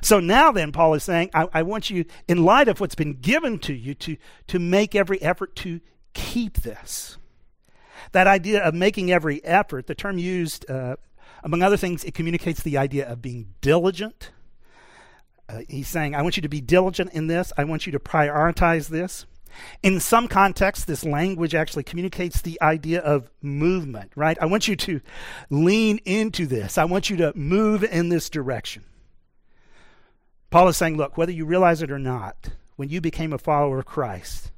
So 0.00 0.18
now 0.18 0.50
then, 0.50 0.72
Paul 0.72 0.94
is 0.94 1.04
saying, 1.04 1.30
I, 1.32 1.48
I 1.52 1.62
want 1.62 1.90
you, 1.90 2.04
in 2.26 2.44
light 2.44 2.68
of 2.68 2.80
what's 2.80 2.94
been 2.94 3.14
given 3.14 3.58
to 3.60 3.72
you, 3.72 3.94
to, 3.94 4.16
to 4.48 4.58
make 4.58 4.94
every 4.94 5.20
effort 5.22 5.54
to 5.56 5.80
keep 6.12 6.62
this. 6.62 7.18
That 8.10 8.26
idea 8.26 8.62
of 8.62 8.74
making 8.74 9.12
every 9.12 9.44
effort, 9.44 9.86
the 9.86 9.94
term 9.94 10.18
used, 10.18 10.68
uh, 10.70 10.96
among 11.44 11.62
other 11.62 11.76
things, 11.76 12.04
it 12.04 12.14
communicates 12.14 12.62
the 12.62 12.78
idea 12.78 13.08
of 13.08 13.22
being 13.22 13.54
diligent. 13.60 14.32
Uh, 15.48 15.60
he's 15.68 15.88
saying, 15.88 16.14
I 16.14 16.22
want 16.22 16.36
you 16.36 16.42
to 16.42 16.48
be 16.48 16.60
diligent 16.60 17.12
in 17.12 17.26
this. 17.26 17.52
I 17.56 17.64
want 17.64 17.86
you 17.86 17.92
to 17.92 17.98
prioritize 17.98 18.88
this. 18.88 19.26
In 19.82 20.00
some 20.00 20.28
contexts, 20.28 20.84
this 20.84 21.04
language 21.04 21.54
actually 21.54 21.82
communicates 21.82 22.40
the 22.40 22.60
idea 22.60 23.00
of 23.00 23.30
movement, 23.40 24.12
right? 24.14 24.38
I 24.40 24.46
want 24.46 24.68
you 24.68 24.76
to 24.76 25.00
lean 25.50 25.98
into 26.04 26.46
this. 26.46 26.78
I 26.78 26.84
want 26.84 27.10
you 27.10 27.16
to 27.18 27.36
move 27.36 27.84
in 27.84 28.08
this 28.08 28.30
direction. 28.30 28.84
Paul 30.50 30.68
is 30.68 30.76
saying, 30.76 30.96
look, 30.96 31.16
whether 31.16 31.32
you 31.32 31.46
realize 31.46 31.80
it 31.82 31.90
or 31.90 31.98
not, 31.98 32.50
when 32.76 32.88
you 32.88 33.00
became 33.00 33.32
a 33.32 33.38
follower 33.38 33.78
of 33.78 33.86
Christ, 33.86 34.52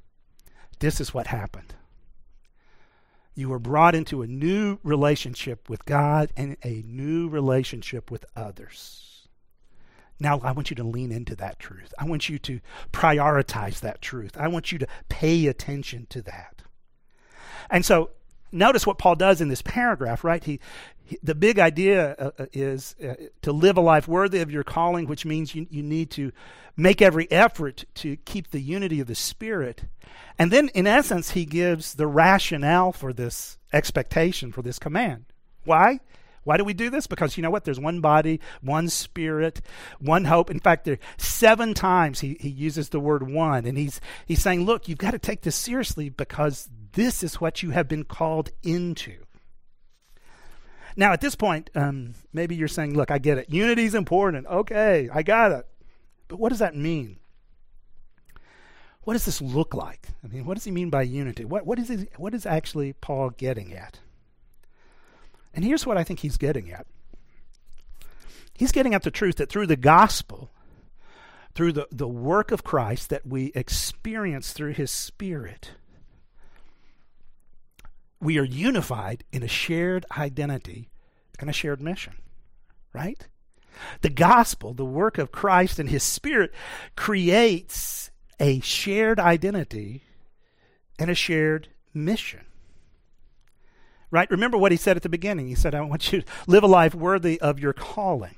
this 0.80 1.00
is 1.00 1.14
what 1.14 1.28
happened. 1.28 1.74
You 3.34 3.48
were 3.48 3.58
brought 3.58 3.94
into 3.94 4.22
a 4.22 4.26
new 4.26 4.78
relationship 4.82 5.68
with 5.68 5.84
God 5.84 6.32
and 6.36 6.56
a 6.64 6.82
new 6.86 7.28
relationship 7.28 8.10
with 8.10 8.24
others. 8.36 9.13
Now, 10.20 10.40
I 10.42 10.52
want 10.52 10.70
you 10.70 10.76
to 10.76 10.84
lean 10.84 11.10
into 11.10 11.34
that 11.36 11.58
truth. 11.58 11.92
I 11.98 12.04
want 12.04 12.28
you 12.28 12.38
to 12.40 12.60
prioritize 12.92 13.80
that 13.80 14.00
truth. 14.00 14.36
I 14.38 14.48
want 14.48 14.70
you 14.70 14.78
to 14.78 14.86
pay 15.08 15.46
attention 15.46 16.06
to 16.10 16.22
that. 16.22 16.62
And 17.70 17.84
so 17.84 18.10
notice 18.52 18.86
what 18.86 18.98
Paul 18.98 19.16
does 19.16 19.40
in 19.40 19.48
this 19.48 19.62
paragraph, 19.62 20.24
right? 20.24 20.42
He, 20.42 20.60
he 21.04 21.18
the 21.22 21.34
big 21.34 21.58
idea 21.58 22.14
uh, 22.18 22.30
uh, 22.38 22.46
is 22.52 22.94
uh, 23.02 23.14
to 23.42 23.52
live 23.52 23.76
a 23.76 23.80
life 23.80 24.06
worthy 24.06 24.40
of 24.40 24.50
your 24.50 24.64
calling, 24.64 25.06
which 25.06 25.26
means 25.26 25.54
you, 25.54 25.66
you 25.70 25.82
need 25.82 26.10
to 26.12 26.32
make 26.76 27.02
every 27.02 27.30
effort 27.30 27.84
to 27.94 28.16
keep 28.16 28.50
the 28.50 28.60
unity 28.60 29.00
of 29.00 29.06
the 29.06 29.14
Spirit. 29.14 29.84
And 30.38 30.50
then, 30.50 30.68
in 30.68 30.86
essence, 30.86 31.32
he 31.32 31.44
gives 31.44 31.94
the 31.94 32.06
rationale 32.06 32.92
for 32.92 33.12
this 33.12 33.58
expectation, 33.72 34.52
for 34.52 34.62
this 34.62 34.78
command. 34.78 35.26
Why? 35.64 36.00
Why 36.44 36.56
do 36.56 36.64
we 36.64 36.74
do 36.74 36.90
this? 36.90 37.06
Because 37.06 37.36
you 37.36 37.42
know 37.42 37.50
what? 37.50 37.64
There's 37.64 37.80
one 37.80 38.00
body, 38.00 38.40
one 38.60 38.88
spirit, 38.88 39.60
one 39.98 40.24
hope. 40.24 40.50
In 40.50 40.60
fact, 40.60 40.84
there 40.84 40.98
seven 41.16 41.74
times 41.74 42.20
he, 42.20 42.36
he 42.38 42.48
uses 42.48 42.90
the 42.90 43.00
word 43.00 43.28
one, 43.30 43.66
and 43.66 43.76
he's 43.76 44.00
he's 44.26 44.42
saying, 44.42 44.64
look, 44.64 44.88
you've 44.88 44.98
got 44.98 45.12
to 45.12 45.18
take 45.18 45.42
this 45.42 45.56
seriously 45.56 46.08
because 46.08 46.68
this 46.92 47.22
is 47.22 47.40
what 47.40 47.62
you 47.62 47.70
have 47.70 47.88
been 47.88 48.04
called 48.04 48.50
into. 48.62 49.16
Now, 50.96 51.12
at 51.12 51.20
this 51.20 51.34
point, 51.34 51.70
um, 51.74 52.14
maybe 52.32 52.54
you're 52.54 52.68
saying, 52.68 52.96
look, 52.96 53.10
I 53.10 53.18
get 53.18 53.38
it. 53.38 53.50
Unity 53.50 53.84
is 53.84 53.94
important. 53.94 54.46
Okay, 54.46 55.08
I 55.12 55.22
got 55.22 55.50
it. 55.50 55.66
But 56.28 56.38
what 56.38 56.50
does 56.50 56.60
that 56.60 56.76
mean? 56.76 57.18
What 59.02 59.14
does 59.14 59.24
this 59.24 59.42
look 59.42 59.74
like? 59.74 60.08
I 60.22 60.28
mean, 60.28 60.46
what 60.46 60.54
does 60.54 60.64
he 60.64 60.70
mean 60.70 60.90
by 60.90 61.02
unity? 61.02 61.44
What, 61.44 61.66
what, 61.66 61.78
is, 61.78 61.88
he, 61.88 62.06
what 62.16 62.32
is 62.32 62.46
actually 62.46 62.94
Paul 62.94 63.30
getting 63.30 63.72
at? 63.72 63.98
And 65.54 65.64
here's 65.64 65.86
what 65.86 65.96
I 65.96 66.04
think 66.04 66.20
he's 66.20 66.36
getting 66.36 66.70
at 66.70 66.86
he's 68.54 68.72
getting 68.72 68.94
at 68.94 69.02
the 69.02 69.10
truth 69.10 69.36
that 69.36 69.48
through 69.48 69.66
the 69.66 69.76
gospel, 69.76 70.50
through 71.54 71.72
the, 71.72 71.88
the 71.90 72.08
work 72.08 72.50
of 72.50 72.64
Christ 72.64 73.10
that 73.10 73.26
we 73.26 73.52
experience 73.54 74.52
through 74.52 74.72
his 74.72 74.90
Spirit, 74.90 75.72
we 78.20 78.38
are 78.38 78.44
unified 78.44 79.24
in 79.32 79.42
a 79.42 79.48
shared 79.48 80.06
identity 80.16 80.88
and 81.38 81.50
a 81.50 81.52
shared 81.52 81.80
mission, 81.80 82.14
right? 82.92 83.26
The 84.02 84.10
gospel, 84.10 84.72
the 84.72 84.84
work 84.84 85.18
of 85.18 85.32
Christ 85.32 85.78
and 85.78 85.90
his 85.90 86.02
Spirit, 86.02 86.52
creates 86.96 88.10
a 88.40 88.60
shared 88.60 89.18
identity 89.18 90.02
and 90.98 91.10
a 91.10 91.14
shared 91.14 91.68
mission. 91.92 92.46
Right? 94.14 94.30
Remember 94.30 94.56
what 94.56 94.70
he 94.70 94.78
said 94.78 94.96
at 94.96 95.02
the 95.02 95.08
beginning. 95.08 95.48
He 95.48 95.56
said, 95.56 95.74
I 95.74 95.80
want 95.80 96.12
you 96.12 96.22
to 96.22 96.26
live 96.46 96.62
a 96.62 96.68
life 96.68 96.94
worthy 96.94 97.40
of 97.40 97.58
your 97.58 97.72
calling. 97.72 98.36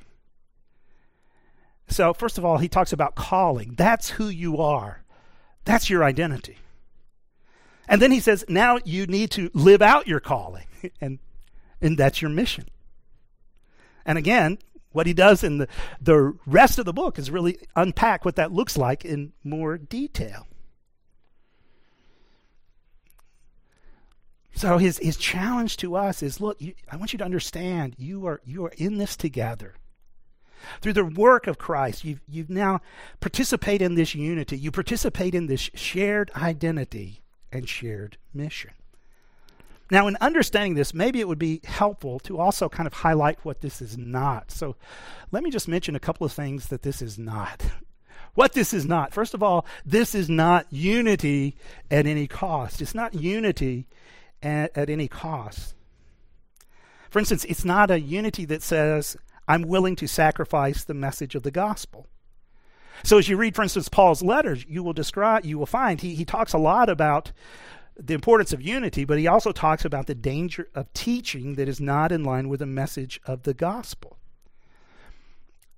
So, 1.86 2.14
first 2.14 2.38
of 2.38 2.46
all, 2.46 2.56
he 2.56 2.66
talks 2.66 2.94
about 2.94 3.14
calling. 3.14 3.74
That's 3.76 4.08
who 4.08 4.28
you 4.28 4.56
are, 4.56 5.04
that's 5.66 5.90
your 5.90 6.02
identity. 6.02 6.56
And 7.86 8.00
then 8.00 8.10
he 8.10 8.20
says, 8.20 8.42
now 8.48 8.78
you 8.86 9.06
need 9.06 9.30
to 9.32 9.50
live 9.52 9.82
out 9.82 10.08
your 10.08 10.18
calling, 10.18 10.64
and, 11.02 11.18
and 11.82 11.98
that's 11.98 12.22
your 12.22 12.30
mission. 12.30 12.64
And 14.06 14.16
again, 14.16 14.56
what 14.92 15.06
he 15.06 15.12
does 15.12 15.44
in 15.44 15.58
the, 15.58 15.68
the 16.00 16.38
rest 16.46 16.78
of 16.78 16.86
the 16.86 16.94
book 16.94 17.18
is 17.18 17.30
really 17.30 17.58
unpack 17.76 18.24
what 18.24 18.36
that 18.36 18.50
looks 18.50 18.78
like 18.78 19.04
in 19.04 19.34
more 19.44 19.76
detail. 19.76 20.46
So 24.56 24.78
his, 24.78 24.96
his 24.98 25.18
challenge 25.18 25.76
to 25.78 25.96
us 25.96 26.22
is 26.22 26.40
look, 26.40 26.60
you, 26.60 26.72
I 26.90 26.96
want 26.96 27.12
you 27.12 27.18
to 27.18 27.24
understand 27.24 27.94
you 27.98 28.26
are, 28.26 28.40
you 28.44 28.64
are 28.64 28.72
in 28.78 28.96
this 28.96 29.14
together. 29.14 29.74
Through 30.80 30.94
the 30.94 31.04
work 31.04 31.46
of 31.46 31.58
Christ, 31.58 32.04
you 32.04 32.18
you 32.26 32.46
now 32.48 32.80
participate 33.20 33.82
in 33.82 33.94
this 33.94 34.14
unity. 34.14 34.58
You 34.58 34.72
participate 34.72 35.34
in 35.34 35.46
this 35.46 35.70
shared 35.74 36.30
identity 36.34 37.20
and 37.52 37.68
shared 37.68 38.16
mission. 38.34 38.72
Now, 39.90 40.08
in 40.08 40.16
understanding 40.20 40.74
this, 40.74 40.92
maybe 40.92 41.20
it 41.20 41.28
would 41.28 41.38
be 41.38 41.60
helpful 41.62 42.18
to 42.20 42.40
also 42.40 42.68
kind 42.68 42.88
of 42.88 42.94
highlight 42.94 43.44
what 43.44 43.60
this 43.60 43.80
is 43.80 43.96
not. 43.96 44.50
So, 44.50 44.74
let 45.30 45.44
me 45.44 45.50
just 45.50 45.68
mention 45.68 45.94
a 45.94 46.00
couple 46.00 46.24
of 46.24 46.32
things 46.32 46.68
that 46.68 46.82
this 46.82 47.02
is 47.02 47.18
not. 47.18 47.62
What 48.34 48.52
this 48.52 48.74
is 48.74 48.84
not. 48.84 49.14
First 49.14 49.32
of 49.32 49.42
all, 49.42 49.64
this 49.86 50.14
is 50.14 50.28
not 50.28 50.66
unity 50.70 51.56
at 51.90 52.06
any 52.06 52.26
cost. 52.26 52.82
It's 52.82 52.94
not 52.94 53.14
unity 53.14 53.86
at, 54.42 54.77
at 54.77 54.90
any 54.90 55.09
cost. 55.09 55.75
For 57.11 57.18
instance, 57.18 57.44
it's 57.44 57.64
not 57.64 57.90
a 57.90 58.01
unity 58.01 58.44
that 58.46 58.62
says, 58.62 59.16
I'm 59.49 59.62
willing 59.62 59.96
to 59.96 60.07
sacrifice 60.07 60.85
the 60.85 60.94
message 60.94 61.35
of 61.35 61.42
the 61.42 61.51
gospel. 61.51 62.07
So 63.05 63.18
as 63.18 63.29
you 63.29 63.37
read, 63.37 63.55
for 63.55 63.62
instance, 63.62 63.88
Paul's 63.88 64.22
letters, 64.22 64.64
you 64.68 64.83
will 64.83 64.92
describe, 64.92 65.44
you 65.44 65.59
will 65.59 65.66
find 65.66 66.01
he, 66.01 66.14
he 66.14 66.25
talks 66.25 66.53
a 66.53 66.59
lot 66.59 66.88
about 66.88 67.33
the 67.99 68.14
importance 68.14 68.53
of 68.53 68.61
unity, 68.61 69.05
but 69.05 69.18
he 69.18 69.27
also 69.27 69.53
talks 69.53 69.85
about 69.85 70.07
the 70.07 70.14
danger 70.14 70.68
of 70.75 70.92
teaching 70.92 71.55
that 71.55 71.68
is 71.68 71.81
not 71.81 72.12
in 72.12 72.25
line 72.25 72.49
with 72.49 72.61
the 72.61 72.66
message 72.66 73.20
of 73.27 73.44
the 73.44 73.55
gospel. 73.55 74.18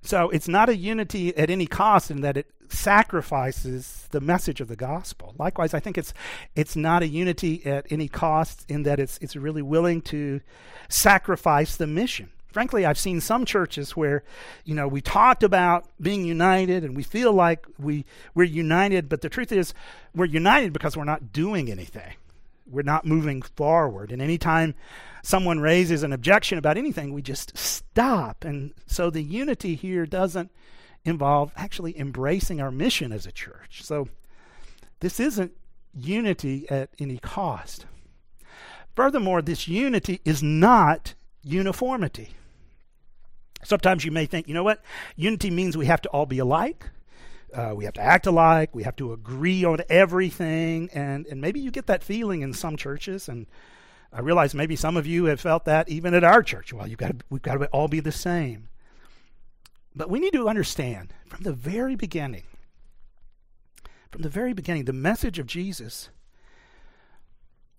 So 0.02 0.30
it's 0.30 0.48
not 0.48 0.68
a 0.68 0.76
unity 0.76 1.36
at 1.36 1.50
any 1.50 1.66
cost 1.66 2.10
in 2.10 2.20
that 2.22 2.36
it 2.36 2.46
sacrifices 2.70 4.06
the 4.10 4.20
message 4.20 4.60
of 4.60 4.68
the 4.68 4.76
gospel. 4.76 5.34
Likewise, 5.38 5.74
I 5.74 5.80
think 5.80 5.98
it's 5.98 6.12
it's 6.54 6.76
not 6.76 7.02
a 7.02 7.08
unity 7.08 7.64
at 7.66 7.86
any 7.90 8.08
cost 8.08 8.64
in 8.68 8.82
that 8.84 9.00
it's 9.00 9.18
it's 9.18 9.36
really 9.36 9.62
willing 9.62 10.00
to 10.02 10.40
sacrifice 10.88 11.76
the 11.76 11.86
mission 11.86 12.30
frankly, 12.58 12.84
I've 12.84 12.98
seen 12.98 13.20
some 13.20 13.44
churches 13.44 13.96
where, 13.96 14.24
you 14.64 14.74
know, 14.74 14.88
we 14.88 15.00
talked 15.00 15.42
about 15.42 15.86
being 16.00 16.24
united 16.24 16.82
and 16.82 16.96
we 16.96 17.02
feel 17.02 17.32
like 17.32 17.66
we, 17.78 18.04
we're 18.34 18.44
united, 18.44 19.08
but 19.08 19.20
the 19.20 19.28
truth 19.28 19.52
is 19.52 19.74
we're 20.14 20.24
united 20.24 20.72
because 20.72 20.96
we're 20.96 21.04
not 21.04 21.32
doing 21.32 21.70
anything. 21.70 22.14
We're 22.68 22.82
not 22.82 23.06
moving 23.06 23.42
forward. 23.42 24.12
And 24.12 24.20
anytime 24.20 24.74
someone 25.22 25.60
raises 25.60 26.02
an 26.02 26.12
objection 26.12 26.58
about 26.58 26.76
anything, 26.76 27.12
we 27.12 27.22
just 27.22 27.56
stop. 27.56 28.44
And 28.44 28.72
so 28.86 29.10
the 29.10 29.22
unity 29.22 29.74
here 29.74 30.06
doesn't 30.06 30.50
involve 31.04 31.52
actually 31.56 31.98
embracing 31.98 32.60
our 32.60 32.70
mission 32.70 33.12
as 33.12 33.26
a 33.26 33.32
church. 33.32 33.82
So 33.82 34.08
this 35.00 35.20
isn't 35.20 35.52
unity 35.94 36.68
at 36.68 36.90
any 36.98 37.18
cost. 37.18 37.86
Furthermore, 38.94 39.42
this 39.42 39.68
unity 39.68 40.20
is 40.24 40.42
not 40.42 41.14
uniformity. 41.42 42.30
Sometimes 43.64 44.04
you 44.04 44.10
may 44.10 44.26
think, 44.26 44.48
you 44.48 44.54
know 44.54 44.64
what? 44.64 44.82
Unity 45.16 45.50
means 45.50 45.76
we 45.76 45.86
have 45.86 46.02
to 46.02 46.08
all 46.10 46.26
be 46.26 46.38
alike. 46.38 46.90
Uh, 47.54 47.72
we 47.74 47.84
have 47.84 47.94
to 47.94 48.00
act 48.00 48.26
alike. 48.26 48.74
We 48.74 48.82
have 48.82 48.96
to 48.96 49.12
agree 49.12 49.64
on 49.64 49.80
everything. 49.88 50.90
And, 50.92 51.26
and 51.26 51.40
maybe 51.40 51.60
you 51.60 51.70
get 51.70 51.86
that 51.86 52.04
feeling 52.04 52.42
in 52.42 52.52
some 52.52 52.76
churches. 52.76 53.28
And 53.28 53.46
I 54.12 54.20
realize 54.20 54.54
maybe 54.54 54.76
some 54.76 54.96
of 54.96 55.06
you 55.06 55.26
have 55.26 55.40
felt 55.40 55.64
that 55.64 55.88
even 55.88 56.14
at 56.14 56.24
our 56.24 56.42
church. 56.42 56.72
Well, 56.72 56.86
you've 56.86 56.98
got 56.98 57.18
to, 57.18 57.24
we've 57.30 57.42
got 57.42 57.54
to 57.54 57.66
all 57.66 57.88
be 57.88 58.00
the 58.00 58.12
same. 58.12 58.68
But 59.94 60.10
we 60.10 60.20
need 60.20 60.32
to 60.34 60.48
understand 60.48 61.12
from 61.26 61.42
the 61.42 61.52
very 61.52 61.96
beginning, 61.96 62.44
from 64.12 64.22
the 64.22 64.28
very 64.28 64.52
beginning, 64.52 64.84
the 64.84 64.92
message 64.92 65.38
of 65.38 65.46
Jesus 65.46 66.10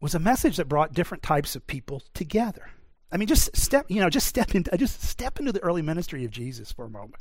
was 0.01 0.15
a 0.15 0.19
message 0.19 0.58
that 0.58 0.67
brought 0.67 0.93
different 0.93 1.23
types 1.23 1.55
of 1.55 1.67
people 1.67 2.03
together. 2.13 2.71
I 3.12 3.17
mean, 3.17 3.27
just 3.27 3.55
step, 3.55 3.86
you 3.89 4.01
know, 4.01 4.10
just 4.10 4.27
step 4.27 4.53
into, 4.53 4.75
just 4.77 5.01
step 5.01 5.39
into 5.39 5.51
the 5.51 5.62
early 5.62 5.82
ministry 5.82 6.25
of 6.25 6.32
Jesus 6.32 6.71
for 6.71 6.86
a 6.86 6.89
moment. 6.89 7.15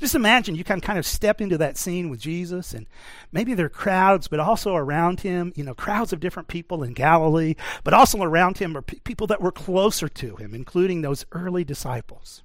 Just 0.00 0.14
imagine 0.14 0.54
you 0.54 0.64
can 0.64 0.80
kind 0.80 0.98
of 0.98 1.04
step 1.04 1.42
into 1.42 1.58
that 1.58 1.76
scene 1.76 2.08
with 2.08 2.20
Jesus, 2.20 2.72
and 2.72 2.86
maybe 3.32 3.52
there 3.52 3.66
are 3.66 3.68
crowds, 3.68 4.28
but 4.28 4.40
also 4.40 4.74
around 4.74 5.20
him, 5.20 5.52
you 5.54 5.62
know, 5.62 5.74
crowds 5.74 6.14
of 6.14 6.20
different 6.20 6.48
people 6.48 6.82
in 6.82 6.94
Galilee, 6.94 7.54
but 7.84 7.92
also 7.92 8.22
around 8.22 8.56
him 8.56 8.74
are 8.78 8.82
p- 8.82 9.00
people 9.00 9.26
that 9.26 9.42
were 9.42 9.52
closer 9.52 10.08
to 10.08 10.36
him, 10.36 10.54
including 10.54 11.02
those 11.02 11.26
early 11.32 11.64
disciples. 11.64 12.42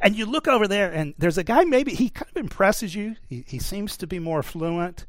And 0.00 0.16
you 0.16 0.26
look 0.26 0.48
over 0.48 0.66
there, 0.66 0.90
and 0.90 1.14
there's 1.16 1.38
a 1.38 1.44
guy, 1.44 1.62
maybe 1.62 1.94
he 1.94 2.08
kind 2.10 2.30
of 2.34 2.36
impresses 2.36 2.92
you. 2.92 3.14
He, 3.28 3.44
he 3.46 3.60
seems 3.60 3.96
to 3.98 4.08
be 4.08 4.18
more 4.18 4.42
fluent 4.42 5.06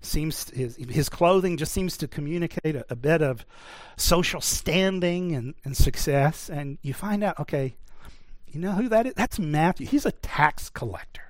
seems 0.00 0.48
his, 0.50 0.76
his 0.76 1.08
clothing 1.08 1.56
just 1.56 1.72
seems 1.72 1.96
to 1.96 2.06
communicate 2.06 2.76
a, 2.76 2.86
a 2.88 2.94
bit 2.94 3.20
of 3.20 3.44
social 3.96 4.40
standing 4.40 5.34
and, 5.34 5.54
and 5.64 5.76
success 5.76 6.48
and 6.48 6.78
you 6.82 6.94
find 6.94 7.24
out 7.24 7.38
okay 7.40 7.74
you 8.52 8.60
know 8.60 8.72
who 8.72 8.88
that 8.88 9.06
is 9.06 9.14
that's 9.14 9.38
matthew 9.38 9.86
he's 9.86 10.06
a 10.06 10.12
tax 10.12 10.70
collector 10.70 11.28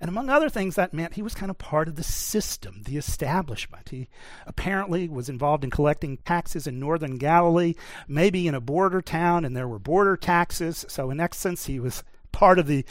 and 0.00 0.08
among 0.08 0.30
other 0.30 0.48
things, 0.48 0.76
that 0.76 0.94
meant 0.94 1.14
he 1.14 1.22
was 1.22 1.34
kind 1.34 1.50
of 1.50 1.58
part 1.58 1.86
of 1.86 1.96
the 1.96 2.02
system, 2.02 2.82
the 2.84 2.96
establishment. 2.96 3.90
He 3.90 4.08
apparently 4.46 5.10
was 5.10 5.28
involved 5.28 5.62
in 5.62 5.68
collecting 5.68 6.16
taxes 6.18 6.66
in 6.66 6.80
northern 6.80 7.18
Galilee, 7.18 7.74
maybe 8.08 8.48
in 8.48 8.54
a 8.54 8.62
border 8.62 9.02
town, 9.02 9.44
and 9.44 9.54
there 9.54 9.68
were 9.68 9.78
border 9.78 10.16
taxes. 10.16 10.86
So, 10.88 11.10
in 11.10 11.20
essence, 11.20 11.66
he 11.66 11.78
was 11.78 12.02
part 12.32 12.58
of 12.58 12.66
the 12.66 12.86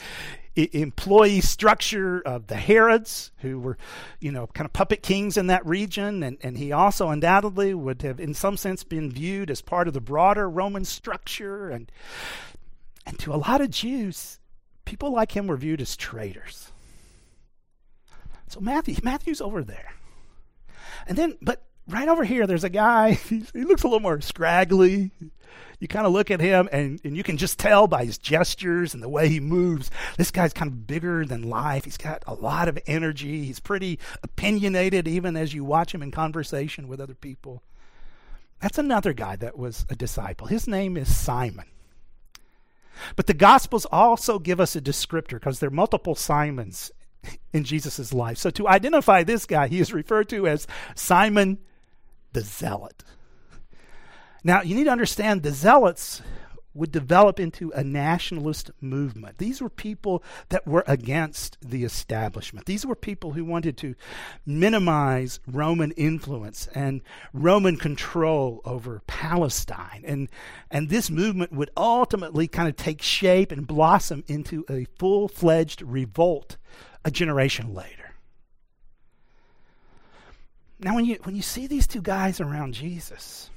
employee 0.54 1.40
structure 1.40 2.20
of 2.20 2.46
the 2.46 2.56
Herods, 2.56 3.32
who 3.38 3.58
were, 3.58 3.76
you 4.20 4.30
know, 4.30 4.46
kind 4.48 4.66
of 4.66 4.72
puppet 4.72 5.02
kings 5.02 5.36
in 5.36 5.48
that 5.48 5.66
region. 5.66 6.22
And, 6.22 6.38
and 6.42 6.58
he 6.58 6.70
also 6.70 7.08
undoubtedly 7.08 7.74
would 7.74 8.02
have, 8.02 8.20
in 8.20 8.34
some 8.34 8.56
sense, 8.56 8.84
been 8.84 9.10
viewed 9.10 9.50
as 9.50 9.62
part 9.62 9.88
of 9.88 9.94
the 9.94 10.00
broader 10.00 10.48
Roman 10.48 10.84
structure. 10.84 11.70
And, 11.70 11.90
and 13.06 13.18
to 13.20 13.34
a 13.34 13.36
lot 13.36 13.60
of 13.60 13.70
Jews, 13.70 14.38
people 14.84 15.12
like 15.12 15.32
him 15.36 15.46
were 15.46 15.56
viewed 15.56 15.80
as 15.80 15.96
traitors. 15.96 16.72
So 18.48 18.60
Matthew, 18.60 18.96
Matthew's 19.02 19.40
over 19.40 19.62
there. 19.62 19.94
And 21.06 21.16
then, 21.16 21.38
but 21.40 21.62
right 21.88 22.08
over 22.08 22.24
here, 22.24 22.46
there's 22.46 22.64
a 22.64 22.68
guy, 22.68 23.12
he 23.28 23.44
looks 23.54 23.82
a 23.82 23.86
little 23.86 24.00
more 24.00 24.20
scraggly. 24.20 25.12
You 25.78 25.88
kind 25.88 26.06
of 26.06 26.12
look 26.12 26.30
at 26.30 26.40
him 26.40 26.68
and, 26.72 27.00
and 27.04 27.16
you 27.16 27.22
can 27.22 27.38
just 27.38 27.58
tell 27.58 27.86
by 27.86 28.04
his 28.04 28.18
gestures 28.18 28.92
and 28.92 29.02
the 29.02 29.08
way 29.08 29.28
he 29.28 29.40
moves. 29.40 29.90
This 30.18 30.30
guy's 30.30 30.52
kind 30.52 30.70
of 30.70 30.86
bigger 30.86 31.24
than 31.24 31.48
life. 31.48 31.84
He's 31.84 31.96
got 31.96 32.22
a 32.26 32.34
lot 32.34 32.68
of 32.68 32.78
energy. 32.86 33.44
He's 33.44 33.60
pretty 33.60 33.98
opinionated, 34.22 35.08
even 35.08 35.36
as 35.36 35.54
you 35.54 35.64
watch 35.64 35.94
him 35.94 36.02
in 36.02 36.10
conversation 36.10 36.86
with 36.86 37.00
other 37.00 37.14
people. 37.14 37.62
That's 38.60 38.78
another 38.78 39.14
guy 39.14 39.36
that 39.36 39.56
was 39.56 39.86
a 39.88 39.96
disciple. 39.96 40.48
His 40.48 40.68
name 40.68 40.98
is 40.98 41.14
Simon. 41.14 41.66
But 43.16 43.26
the 43.26 43.34
Gospels 43.34 43.86
also 43.90 44.38
give 44.38 44.60
us 44.60 44.76
a 44.76 44.80
descriptor 44.80 45.34
because 45.34 45.60
there 45.60 45.68
are 45.68 45.72
multiple 45.72 46.14
Simons 46.14 46.90
in 47.52 47.64
Jesus' 47.64 48.12
life. 48.12 48.38
So 48.38 48.50
to 48.50 48.68
identify 48.68 49.22
this 49.22 49.46
guy, 49.46 49.68
he 49.68 49.80
is 49.80 49.92
referred 49.92 50.28
to 50.30 50.46
as 50.46 50.66
Simon 50.94 51.58
the 52.32 52.40
Zealot. 52.40 53.04
Now, 54.42 54.62
you 54.62 54.74
need 54.74 54.84
to 54.84 54.90
understand 54.90 55.42
the 55.42 55.50
Zealots 55.50 56.22
would 56.74 56.92
develop 56.92 57.40
into 57.40 57.70
a 57.72 57.82
nationalist 57.82 58.70
movement. 58.80 59.38
These 59.38 59.60
were 59.60 59.68
people 59.68 60.22
that 60.50 60.66
were 60.66 60.84
against 60.86 61.58
the 61.60 61.84
establishment. 61.84 62.66
These 62.66 62.86
were 62.86 62.94
people 62.94 63.32
who 63.32 63.44
wanted 63.44 63.76
to 63.78 63.94
minimize 64.46 65.40
Roman 65.46 65.90
influence 65.92 66.68
and 66.74 67.02
Roman 67.32 67.76
control 67.76 68.60
over 68.64 69.02
Palestine. 69.06 70.04
And, 70.06 70.28
and 70.70 70.88
this 70.88 71.10
movement 71.10 71.52
would 71.52 71.70
ultimately 71.76 72.46
kind 72.46 72.68
of 72.68 72.76
take 72.76 73.02
shape 73.02 73.50
and 73.50 73.66
blossom 73.66 74.22
into 74.28 74.64
a 74.70 74.86
full 74.98 75.28
fledged 75.28 75.82
revolt 75.82 76.56
a 77.04 77.10
generation 77.10 77.74
later. 77.74 78.14
Now, 80.78 80.94
when 80.94 81.04
you, 81.04 81.18
when 81.24 81.36
you 81.36 81.42
see 81.42 81.66
these 81.66 81.86
two 81.86 82.00
guys 82.00 82.40
around 82.40 82.72
Jesus, 82.72 83.50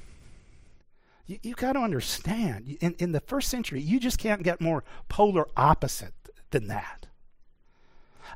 you, 1.26 1.40
you 1.42 1.56
got 1.56 1.74
to 1.74 1.80
understand, 1.80 2.78
in, 2.80 2.96
in 3.00 3.12
the 3.12 3.20
first 3.22 3.50
century, 3.50 3.82
you 3.82 4.00
just 4.00 4.18
can't 4.18 4.44
get 4.44 4.62
more 4.62 4.84
polar 5.10 5.48
opposite 5.56 6.14
than 6.52 6.68
that. 6.68 7.08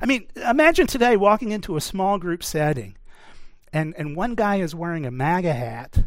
I 0.00 0.06
mean, 0.06 0.28
imagine 0.36 0.86
today 0.86 1.16
walking 1.16 1.50
into 1.50 1.76
a 1.76 1.80
small 1.80 2.18
group 2.18 2.44
setting, 2.44 2.96
and, 3.72 3.94
and 3.96 4.16
one 4.16 4.34
guy 4.34 4.56
is 4.56 4.74
wearing 4.74 5.04
a 5.04 5.10
MAGA 5.10 5.52
hat, 5.52 6.04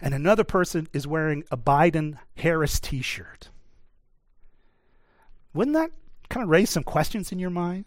and 0.00 0.14
another 0.14 0.44
person 0.44 0.88
is 0.92 1.06
wearing 1.06 1.44
a 1.50 1.56
Biden 1.56 2.18
Harris 2.36 2.78
t 2.78 3.02
shirt. 3.02 3.50
Wouldn't 5.52 5.74
that 5.74 5.90
kind 6.28 6.44
of 6.44 6.50
raise 6.50 6.70
some 6.70 6.84
questions 6.84 7.32
in 7.32 7.38
your 7.38 7.50
mind? 7.50 7.84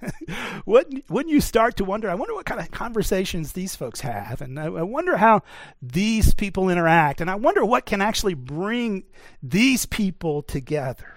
wouldn't, 0.66 1.08
wouldn't 1.10 1.32
you 1.32 1.40
start 1.40 1.76
to 1.76 1.84
wonder? 1.84 2.10
I 2.10 2.14
wonder 2.14 2.34
what 2.34 2.46
kind 2.46 2.60
of 2.60 2.70
conversations 2.70 3.52
these 3.52 3.74
folks 3.74 4.00
have, 4.00 4.40
and 4.40 4.58
I, 4.58 4.66
I 4.66 4.82
wonder 4.82 5.16
how 5.16 5.42
these 5.82 6.34
people 6.34 6.68
interact, 6.68 7.20
and 7.20 7.30
I 7.30 7.34
wonder 7.34 7.64
what 7.64 7.86
can 7.86 8.00
actually 8.00 8.34
bring 8.34 9.04
these 9.42 9.86
people 9.86 10.42
together. 10.42 11.14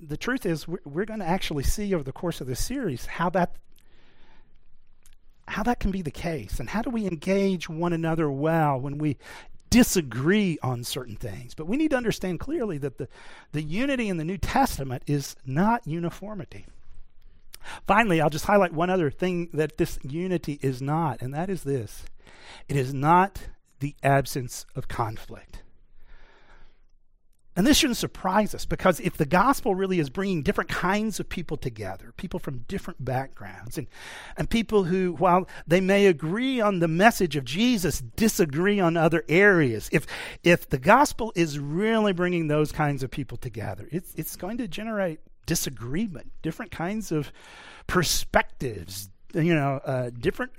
The 0.00 0.16
truth 0.16 0.46
is, 0.46 0.66
we're, 0.66 0.78
we're 0.84 1.04
going 1.04 1.20
to 1.20 1.28
actually 1.28 1.64
see 1.64 1.94
over 1.94 2.04
the 2.04 2.12
course 2.12 2.40
of 2.40 2.46
this 2.46 2.64
series 2.64 3.06
how 3.06 3.30
that 3.30 3.56
how 5.48 5.62
that 5.64 5.80
can 5.80 5.90
be 5.90 6.02
the 6.02 6.10
case, 6.10 6.60
and 6.60 6.70
how 6.70 6.82
do 6.82 6.90
we 6.90 7.04
engage 7.06 7.68
one 7.68 7.92
another 7.92 8.30
well 8.30 8.80
when 8.80 8.96
we 8.96 9.18
disagree 9.72 10.58
on 10.62 10.84
certain 10.84 11.16
things. 11.16 11.54
But 11.54 11.66
we 11.66 11.76
need 11.76 11.90
to 11.90 11.96
understand 11.96 12.40
clearly 12.40 12.78
that 12.78 12.98
the, 12.98 13.08
the 13.52 13.62
unity 13.62 14.08
in 14.08 14.18
the 14.18 14.24
New 14.24 14.38
Testament 14.38 15.02
is 15.06 15.34
not 15.46 15.86
uniformity. 15.86 16.66
Finally, 17.86 18.20
I'll 18.20 18.30
just 18.30 18.44
highlight 18.44 18.72
one 18.72 18.90
other 18.90 19.10
thing 19.10 19.48
that 19.54 19.78
this 19.78 19.98
unity 20.02 20.58
is 20.62 20.82
not, 20.82 21.22
and 21.22 21.32
that 21.32 21.48
is 21.48 21.62
this 21.62 22.04
it 22.68 22.76
is 22.76 22.92
not 22.92 23.40
the 23.80 23.94
absence 24.02 24.66
of 24.76 24.88
conflict. 24.88 25.62
And 27.54 27.66
this 27.66 27.76
shouldn't 27.76 27.98
surprise 27.98 28.54
us 28.54 28.64
because 28.64 28.98
if 29.00 29.18
the 29.18 29.26
gospel 29.26 29.74
really 29.74 29.98
is 29.98 30.08
bringing 30.08 30.42
different 30.42 30.70
kinds 30.70 31.20
of 31.20 31.28
people 31.28 31.58
together, 31.58 32.14
people 32.16 32.40
from 32.40 32.60
different 32.60 33.04
backgrounds, 33.04 33.76
and, 33.76 33.88
and 34.38 34.48
people 34.48 34.84
who, 34.84 35.12
while 35.18 35.46
they 35.66 35.80
may 35.80 36.06
agree 36.06 36.62
on 36.62 36.78
the 36.78 36.88
message 36.88 37.36
of 37.36 37.44
Jesus, 37.44 38.00
disagree 38.00 38.80
on 38.80 38.96
other 38.96 39.22
areas, 39.28 39.90
if, 39.92 40.06
if 40.42 40.66
the 40.66 40.78
gospel 40.78 41.30
is 41.36 41.58
really 41.58 42.14
bringing 42.14 42.48
those 42.48 42.72
kinds 42.72 43.02
of 43.02 43.10
people 43.10 43.36
together, 43.36 43.86
it's, 43.92 44.14
it's 44.14 44.34
going 44.36 44.56
to 44.56 44.66
generate 44.66 45.20
disagreement, 45.44 46.32
different 46.40 46.70
kinds 46.70 47.12
of 47.12 47.30
perspectives, 47.86 49.10
you 49.34 49.54
know, 49.54 49.78
uh, 49.84 50.08
different, 50.18 50.52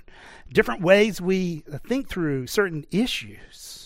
different 0.52 0.80
ways 0.80 1.20
we 1.20 1.64
think 1.88 2.08
through 2.08 2.46
certain 2.46 2.86
issues. 2.92 3.83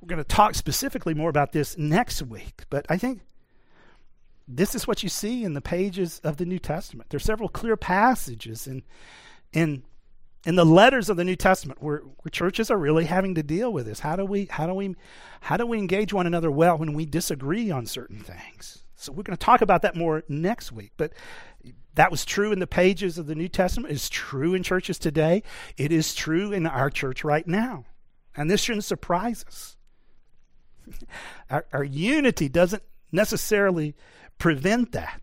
We're 0.00 0.08
going 0.08 0.22
to 0.22 0.24
talk 0.24 0.54
specifically 0.54 1.14
more 1.14 1.28
about 1.28 1.52
this 1.52 1.76
next 1.76 2.22
week, 2.22 2.64
but 2.70 2.86
I 2.88 2.96
think 2.96 3.20
this 4.48 4.74
is 4.74 4.86
what 4.86 5.02
you 5.02 5.08
see 5.08 5.44
in 5.44 5.54
the 5.54 5.60
pages 5.60 6.20
of 6.24 6.36
the 6.38 6.46
New 6.46 6.58
Testament. 6.58 7.10
There 7.10 7.16
are 7.16 7.20
several 7.20 7.48
clear 7.48 7.76
passages 7.76 8.66
in 8.66 8.82
in 9.52 9.82
in 10.46 10.54
the 10.56 10.64
letters 10.64 11.10
of 11.10 11.18
the 11.18 11.24
New 11.24 11.36
Testament 11.36 11.82
where, 11.82 11.98
where 11.98 12.30
churches 12.30 12.70
are 12.70 12.78
really 12.78 13.04
having 13.04 13.34
to 13.34 13.42
deal 13.42 13.72
with 13.72 13.86
this. 13.86 14.00
How 14.00 14.16
do 14.16 14.24
we 14.24 14.46
how 14.46 14.66
do 14.66 14.74
we 14.74 14.96
how 15.40 15.56
do 15.56 15.66
we 15.66 15.78
engage 15.78 16.12
one 16.12 16.26
another 16.26 16.50
well 16.50 16.78
when 16.78 16.94
we 16.94 17.04
disagree 17.04 17.70
on 17.70 17.86
certain 17.86 18.20
things? 18.20 18.82
So 18.96 19.12
we're 19.12 19.22
going 19.22 19.36
to 19.36 19.44
talk 19.44 19.60
about 19.60 19.82
that 19.82 19.96
more 19.96 20.24
next 20.28 20.72
week. 20.72 20.92
But 20.96 21.12
that 21.94 22.10
was 22.10 22.24
true 22.24 22.52
in 22.52 22.58
the 22.58 22.66
pages 22.66 23.18
of 23.18 23.26
the 23.26 23.34
New 23.34 23.48
Testament. 23.48 23.92
It's 23.92 24.08
true 24.08 24.54
in 24.54 24.62
churches 24.62 24.98
today. 24.98 25.42
It 25.76 25.92
is 25.92 26.14
true 26.14 26.52
in 26.52 26.66
our 26.66 26.90
church 26.90 27.24
right 27.24 27.46
now. 27.46 27.84
And 28.36 28.50
this 28.50 28.60
shouldn't 28.60 28.84
surprise 28.84 29.44
us. 29.46 29.76
our, 31.50 31.66
our 31.72 31.84
unity 31.84 32.48
doesn't 32.48 32.82
necessarily 33.12 33.94
prevent 34.38 34.92
that. 34.92 35.20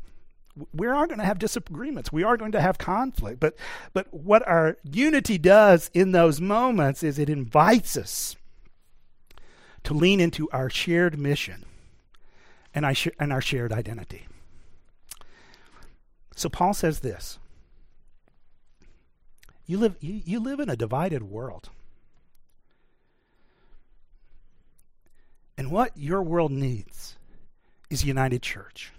We 0.73 0.88
are 0.88 1.06
going 1.06 1.19
to 1.19 1.25
have 1.25 1.38
disagreements. 1.38 2.12
We 2.12 2.23
are 2.23 2.36
going 2.36 2.53
to 2.53 2.62
have 2.62 2.77
conflict. 2.77 3.39
But, 3.39 3.56
but 3.93 4.12
what 4.12 4.47
our 4.47 4.77
unity 4.84 5.38
does 5.38 5.91
in 5.93 6.13
those 6.13 6.41
moments 6.41 7.03
is 7.03 7.19
it 7.19 7.30
invites 7.30 7.95
us 7.95 8.36
to 9.84 9.93
lean 9.93 10.19
into 10.19 10.49
our 10.51 10.69
shared 10.69 11.19
mission 11.19 11.63
and, 12.73 12.86
our, 12.86 12.93
and 13.19 13.32
our 13.32 13.41
shared 13.41 13.71
identity. 13.71 14.27
So 16.36 16.49
Paul 16.49 16.73
says 16.73 16.99
this 16.99 17.39
you 19.65 19.77
live, 19.77 19.97
you, 19.99 20.21
you 20.25 20.39
live 20.39 20.60
in 20.60 20.69
a 20.69 20.75
divided 20.75 21.23
world. 21.23 21.69
And 25.58 25.72
what 25.72 25.91
your 25.98 26.22
world 26.22 26.52
needs 26.52 27.17
is 27.89 28.04
a 28.04 28.08
united 28.08 28.41
church. 28.41 28.91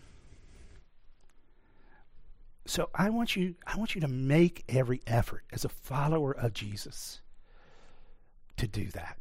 So 2.66 2.90
I 2.94 3.09
want 3.11 3.37
you 3.37 3.55
I 3.66 3.77
want 3.77 3.94
you 3.94 4.01
to 4.03 4.09
make 4.09 4.64
every 4.68 5.01
effort 5.07 5.44
as 5.53 5.64
a 5.64 5.71
follower 5.71 6.33
of 6.33 6.53
Jesus 6.53 7.21
to 8.59 8.66
do 8.66 8.88
that. 8.88 9.16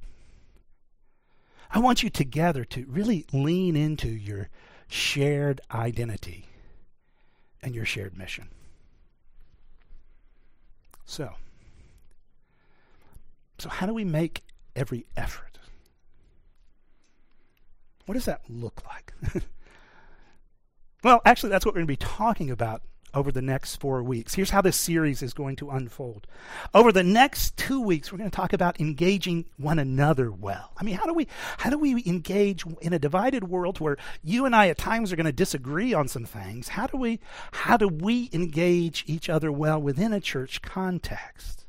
I 1.72 1.80
want 1.80 2.04
you 2.04 2.10
together 2.10 2.66
to 2.66 2.86
really 2.88 3.26
lean 3.32 3.76
into 3.76 4.10
your 4.10 4.50
shared 4.88 5.62
identity 5.72 6.46
and 7.62 7.76
your 7.76 7.86
shared 7.86 8.18
mission. 8.18 8.50
So, 11.06 11.34
so 13.58 13.70
how 13.70 13.86
do 13.86 13.94
we 13.94 14.04
make 14.04 14.44
every 14.76 15.06
effort? 15.16 15.47
What 18.08 18.14
does 18.14 18.26
that 18.26 18.42
look 18.48 18.82
like? 18.88 19.14
well, 21.04 21.22
actually, 21.26 21.50
that's 21.50 21.66
what 21.66 21.76
we're 21.76 21.82
going 21.82 21.88
to 21.88 21.92
be 21.92 21.98
talking 21.98 22.50
about 22.50 22.82
over 23.14 23.34
the 23.34 23.42
next 23.42 23.76
four 23.78 24.02
weeks. 24.02 24.36
Here's 24.36 24.52
how 24.52 24.62
this 24.62 24.78
series 24.78 25.22
is 25.22 25.34
going 25.34 25.58
to 25.58 25.72
unfold. 25.72 26.26
Over 26.74 26.94
the 26.94 27.04
next 27.04 27.58
two 27.58 27.82
weeks, 27.82 28.10
we're 28.10 28.18
going 28.18 28.30
to 28.30 28.36
talk 28.36 28.54
about 28.54 28.80
engaging 28.80 29.44
one 29.58 29.78
another 29.78 30.32
well. 30.32 30.72
I 30.78 30.86
mean, 30.86 30.96
how 30.96 31.06
do 31.06 31.14
we 31.14 31.28
how 31.58 31.70
do 31.70 31.78
we 31.78 32.02
engage 32.06 32.64
in 32.80 32.94
a 32.94 33.00
divided 33.00 33.50
world 33.50 33.82
where 33.82 33.98
you 34.24 34.46
and 34.46 34.56
I 34.56 34.70
at 34.70 34.78
times 34.78 35.12
are 35.12 35.18
going 35.18 35.26
to 35.26 35.34
disagree 35.34 35.94
on 35.94 36.08
some 36.08 36.24
things? 36.24 36.70
How 36.70 36.88
do 36.88 36.96
we 36.96 37.20
how 37.52 37.76
do 37.76 37.90
we 37.90 38.30
engage 38.32 39.04
each 39.06 39.30
other 39.30 39.52
well 39.52 39.82
within 39.82 40.14
a 40.14 40.22
church 40.22 40.62
context? 40.62 41.66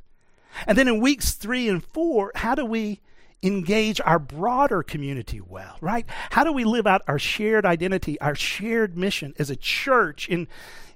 And 0.65 0.77
then 0.77 0.87
in 0.87 1.01
weeks 1.01 1.33
three 1.33 1.67
and 1.67 1.83
four, 1.83 2.31
how 2.35 2.55
do 2.55 2.65
we 2.65 3.01
engage 3.41 4.01
our 4.01 4.19
broader 4.19 4.83
community 4.83 5.41
well, 5.41 5.77
right? 5.81 6.05
How 6.31 6.43
do 6.43 6.51
we 6.51 6.63
live 6.63 6.85
out 6.85 7.01
our 7.07 7.19
shared 7.19 7.65
identity, 7.65 8.19
our 8.19 8.35
shared 8.35 8.97
mission 8.97 9.33
as 9.39 9.49
a 9.49 9.55
church 9.55 10.27
in, 10.27 10.47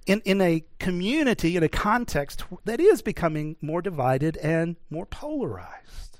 in, 0.06 0.22
in 0.26 0.42
a 0.42 0.64
community, 0.80 1.56
in 1.56 1.64
a 1.64 1.70
context 1.70 2.44
that 2.66 2.80
is 2.80 3.02
becoming 3.02 3.56
more 3.62 3.82
divided 3.82 4.38
and 4.38 4.76
more 4.90 5.06
polarized? 5.06 6.20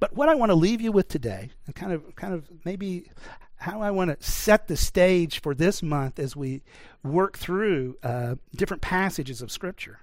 But 0.00 0.14
what 0.14 0.28
I 0.28 0.34
want 0.34 0.50
to 0.50 0.56
leave 0.56 0.80
you 0.80 0.92
with 0.92 1.08
today, 1.08 1.50
and 1.66 1.74
kind 1.74 1.92
of, 1.92 2.14
kind 2.16 2.34
of 2.34 2.50
maybe 2.64 3.10
how 3.56 3.80
I 3.80 3.90
want 3.90 4.10
to 4.10 4.30
set 4.30 4.68
the 4.68 4.76
stage 4.76 5.40
for 5.40 5.54
this 5.54 5.82
month 5.82 6.18
as 6.18 6.36
we 6.36 6.62
work 7.02 7.38
through 7.38 7.96
uh, 8.02 8.34
different 8.54 8.82
passages 8.82 9.40
of 9.40 9.50
Scripture. 9.50 10.00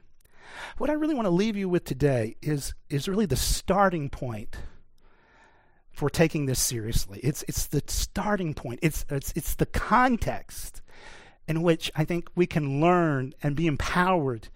What 0.78 0.90
I 0.90 0.94
really 0.94 1.14
want 1.14 1.26
to 1.26 1.32
leave 1.32 1.56
you 1.56 1.70
with 1.70 1.86
today 1.86 2.36
is, 2.42 2.74
is 2.90 3.08
really 3.08 3.26
the 3.26 3.36
starting 3.36 4.10
point 4.10 4.58
for 5.92 6.10
taking 6.10 6.46
this 6.46 6.60
seriously. 6.60 7.20
It's, 7.22 7.44
it's 7.48 7.68
the 7.68 7.84
starting 7.88 8.54
point, 8.54 8.80
it's, 8.82 9.06
it's, 9.10 9.34
it's 9.36 9.56
the 9.56 9.66
context 9.66 10.82
in 11.48 11.62
which 11.62 11.92
I 11.96 12.06
think 12.06 12.30
we 12.36 12.46
can 12.48 12.80
learn 12.82 13.34
and 13.44 13.56
be 13.56 13.68
empowered 13.68 14.50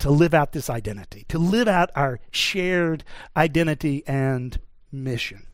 to 0.00 0.10
live 0.10 0.34
out 0.34 0.52
this 0.52 0.70
identity, 0.70 1.24
to 1.28 1.38
live 1.38 1.68
out 1.68 1.90
our 1.94 2.20
shared 2.30 3.04
identity 3.36 4.02
and 4.06 4.58
mission. 4.92 5.46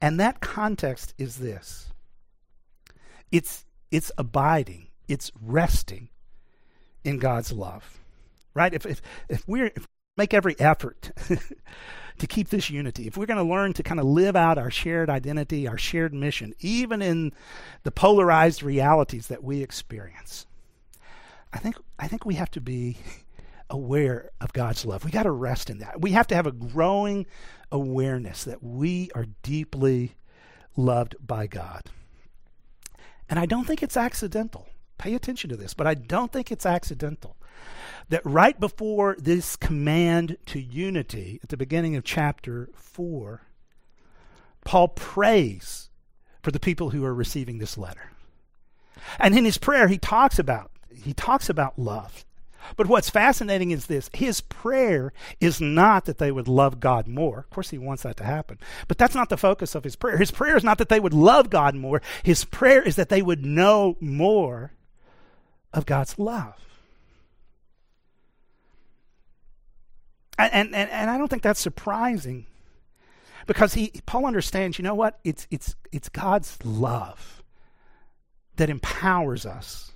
And 0.00 0.18
that 0.20 0.40
context 0.40 1.14
is 1.18 1.36
this 1.36 1.92
it's, 3.30 3.64
it's 3.90 4.10
abiding, 4.18 4.88
it's 5.08 5.30
resting 5.40 6.08
in 7.04 7.18
God's 7.18 7.52
love. 7.52 7.98
Right? 8.54 8.74
If, 8.74 8.86
if, 8.86 9.02
if, 9.28 9.38
if 9.38 9.48
we 9.48 9.70
make 10.16 10.34
every 10.34 10.58
effort 10.58 11.12
to 12.18 12.26
keep 12.26 12.50
this 12.50 12.70
unity, 12.70 13.06
if 13.06 13.16
we're 13.16 13.26
going 13.26 13.44
to 13.44 13.52
learn 13.52 13.72
to 13.74 13.82
kind 13.82 14.00
of 14.00 14.06
live 14.06 14.36
out 14.36 14.58
our 14.58 14.70
shared 14.70 15.08
identity, 15.08 15.66
our 15.66 15.78
shared 15.78 16.12
mission, 16.12 16.54
even 16.60 17.00
in 17.00 17.32
the 17.84 17.90
polarized 17.90 18.62
realities 18.62 19.28
that 19.28 19.42
we 19.42 19.62
experience, 19.62 20.46
I 21.52 21.58
think, 21.58 21.76
I 21.98 22.06
think 22.06 22.24
we 22.24 22.34
have 22.34 22.50
to 22.52 22.60
be 22.60 22.98
aware 23.70 24.30
of 24.40 24.52
God's 24.52 24.84
love. 24.84 25.04
We 25.04 25.10
got 25.10 25.24
to 25.24 25.30
rest 25.30 25.70
in 25.70 25.78
that. 25.78 26.00
We 26.00 26.12
have 26.12 26.26
to 26.28 26.34
have 26.34 26.46
a 26.46 26.52
growing 26.52 27.26
awareness 27.72 28.44
that 28.44 28.62
we 28.62 29.10
are 29.14 29.26
deeply 29.42 30.16
loved 30.76 31.14
by 31.24 31.46
God. 31.46 31.82
And 33.28 33.38
I 33.38 33.46
don't 33.46 33.64
think 33.64 33.82
it's 33.82 33.96
accidental. 33.96 34.68
Pay 34.98 35.14
attention 35.14 35.50
to 35.50 35.56
this, 35.56 35.72
but 35.72 35.86
I 35.86 35.94
don't 35.94 36.32
think 36.32 36.50
it's 36.50 36.66
accidental 36.66 37.36
that 38.10 38.22
right 38.24 38.58
before 38.58 39.16
this 39.18 39.56
command 39.56 40.36
to 40.46 40.60
unity 40.60 41.40
at 41.42 41.48
the 41.48 41.56
beginning 41.56 41.96
of 41.96 42.04
chapter 42.04 42.68
4, 42.74 43.40
Paul 44.64 44.88
prays 44.88 45.88
for 46.42 46.50
the 46.50 46.60
people 46.60 46.90
who 46.90 47.04
are 47.04 47.14
receiving 47.14 47.58
this 47.58 47.78
letter. 47.78 48.12
And 49.18 49.36
in 49.36 49.44
his 49.44 49.58
prayer 49.58 49.88
he 49.88 49.98
talks 49.98 50.38
about 50.38 50.70
he 50.92 51.14
talks 51.14 51.48
about 51.48 51.78
love. 51.78 52.24
But 52.76 52.88
what's 52.88 53.08
fascinating 53.08 53.70
is 53.70 53.86
this 53.86 54.10
his 54.12 54.40
prayer 54.40 55.12
is 55.40 55.60
not 55.60 56.04
that 56.04 56.18
they 56.18 56.30
would 56.30 56.48
love 56.48 56.80
God 56.80 57.06
more. 57.06 57.38
Of 57.38 57.50
course, 57.50 57.70
he 57.70 57.78
wants 57.78 58.02
that 58.02 58.16
to 58.18 58.24
happen. 58.24 58.58
But 58.86 58.98
that's 58.98 59.14
not 59.14 59.28
the 59.28 59.36
focus 59.36 59.74
of 59.74 59.84
his 59.84 59.96
prayer. 59.96 60.18
His 60.18 60.30
prayer 60.30 60.56
is 60.56 60.64
not 60.64 60.78
that 60.78 60.88
they 60.88 61.00
would 61.00 61.14
love 61.14 61.48
God 61.48 61.74
more. 61.74 62.02
His 62.22 62.44
prayer 62.44 62.82
is 62.82 62.96
that 62.96 63.08
they 63.08 63.22
would 63.22 63.46
know 63.46 63.96
more 64.00 64.72
of 65.72 65.86
God's 65.86 66.18
love. 66.18 66.69
And, 70.48 70.74
and, 70.74 70.90
and 70.90 71.10
I 71.10 71.18
don't 71.18 71.28
think 71.28 71.42
that's 71.42 71.60
surprising 71.60 72.46
because 73.46 73.74
he, 73.74 73.92
Paul 74.06 74.26
understands, 74.26 74.78
you 74.78 74.82
know 74.82 74.94
what? 74.94 75.18
It's, 75.24 75.46
it's, 75.50 75.74
it's 75.92 76.08
God's 76.08 76.56
love 76.64 77.42
that 78.56 78.70
empowers 78.70 79.46
us 79.46 79.92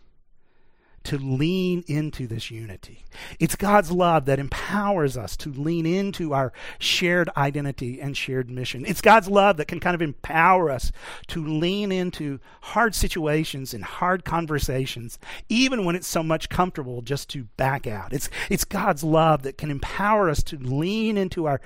to 1.05 1.19
lean 1.19 1.85
into 1.87 2.27
this 2.27 2.51
unity. 2.51 3.05
It's 3.39 3.57
God's 3.57 3.91
love 3.91 4.25
that 4.25 4.39
empowers 4.39 5.17
us 5.17 5.37
to 5.39 5.53
lean 5.53 5.87
into 5.87 6.33
our 6.33 6.53
shared 6.79 7.29
identity 7.37 8.01
and 8.01 8.17
shared 8.17 8.51
mission. 8.51 8.85
It's 8.87 9.01
God's 9.01 9.29
love 9.29 9.59
that 9.59 9.69
can 9.69 9.81
kind 9.81 9.95
of 9.95 10.03
empower 10.03 10.71
us 10.71 10.93
to 11.29 11.45
lean 11.45 11.93
into 11.93 12.41
hard 12.63 12.95
situations 12.95 13.75
and 13.75 13.85
hard 13.85 14.25
conversations, 14.25 15.19
even 15.49 15.85
when 15.85 15.95
it's 15.95 16.07
so 16.07 16.23
much 16.23 16.49
comfortable 16.49 17.03
just 17.03 17.29
to 17.31 17.45
back 17.57 17.87
out. 17.87 18.13
It's, 18.13 18.31
it's 18.49 18.65
God's 18.65 19.05
love 19.05 19.43
that 19.43 19.59
can 19.59 19.71
empower 19.71 20.31
us 20.31 20.43
to 20.45 20.57
lean 20.57 21.19
into 21.19 21.47
our, 21.47 21.61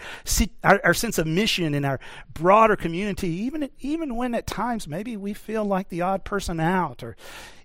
our, 0.64 0.80
our 0.84 0.94
sense 0.94 1.16
of 1.18 1.26
mission 1.26 1.74
in 1.74 1.84
our 1.84 2.00
broader 2.34 2.76
community, 2.76 3.28
even, 3.28 3.70
even 3.80 4.16
when 4.16 4.34
at 4.34 4.46
times 4.46 4.88
maybe 4.88 5.16
we 5.16 5.32
feel 5.32 5.64
like 5.64 5.88
the 5.88 6.02
odd 6.02 6.24
person 6.24 6.58
out 6.58 7.02
or 7.02 7.16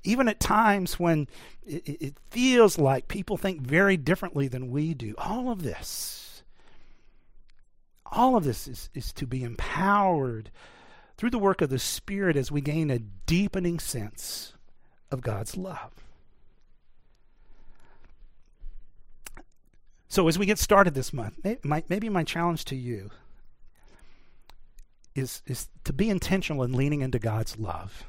even 0.03 0.27
at 0.27 0.39
times 0.39 0.99
when 0.99 1.27
it, 1.65 1.87
it 1.87 2.13
feels 2.29 2.77
like 2.77 3.07
people 3.07 3.37
think 3.37 3.61
very 3.61 3.97
differently 3.97 4.47
than 4.47 4.71
we 4.71 4.93
do. 4.93 5.15
All 5.17 5.49
of 5.49 5.63
this, 5.63 6.43
all 8.05 8.35
of 8.35 8.43
this 8.43 8.67
is, 8.67 8.89
is 8.93 9.13
to 9.13 9.25
be 9.25 9.43
empowered 9.43 10.51
through 11.17 11.29
the 11.29 11.39
work 11.39 11.61
of 11.61 11.69
the 11.69 11.79
Spirit 11.79 12.35
as 12.35 12.51
we 12.51 12.61
gain 12.61 12.89
a 12.89 12.99
deepening 12.99 13.79
sense 13.79 14.53
of 15.09 15.21
God's 15.21 15.55
love. 15.55 15.91
So, 20.09 20.27
as 20.27 20.37
we 20.37 20.45
get 20.45 20.59
started 20.59 20.93
this 20.93 21.11
month, 21.11 21.39
maybe 21.63 22.09
my 22.09 22.23
challenge 22.23 22.65
to 22.65 22.75
you 22.75 23.09
is, 25.15 25.41
is 25.47 25.69
to 25.85 25.93
be 25.93 26.09
intentional 26.09 26.61
in 26.63 26.73
leaning 26.73 27.01
into 27.01 27.17
God's 27.17 27.57
love 27.57 28.05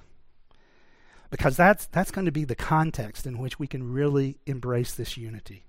because 1.30 1.56
that's, 1.56 1.86
that's 1.86 2.10
going 2.10 2.26
to 2.26 2.32
be 2.32 2.44
the 2.44 2.54
context 2.54 3.26
in 3.26 3.38
which 3.38 3.58
we 3.58 3.66
can 3.66 3.92
really 3.92 4.38
embrace 4.46 4.94
this 4.94 5.16
unity. 5.16 5.66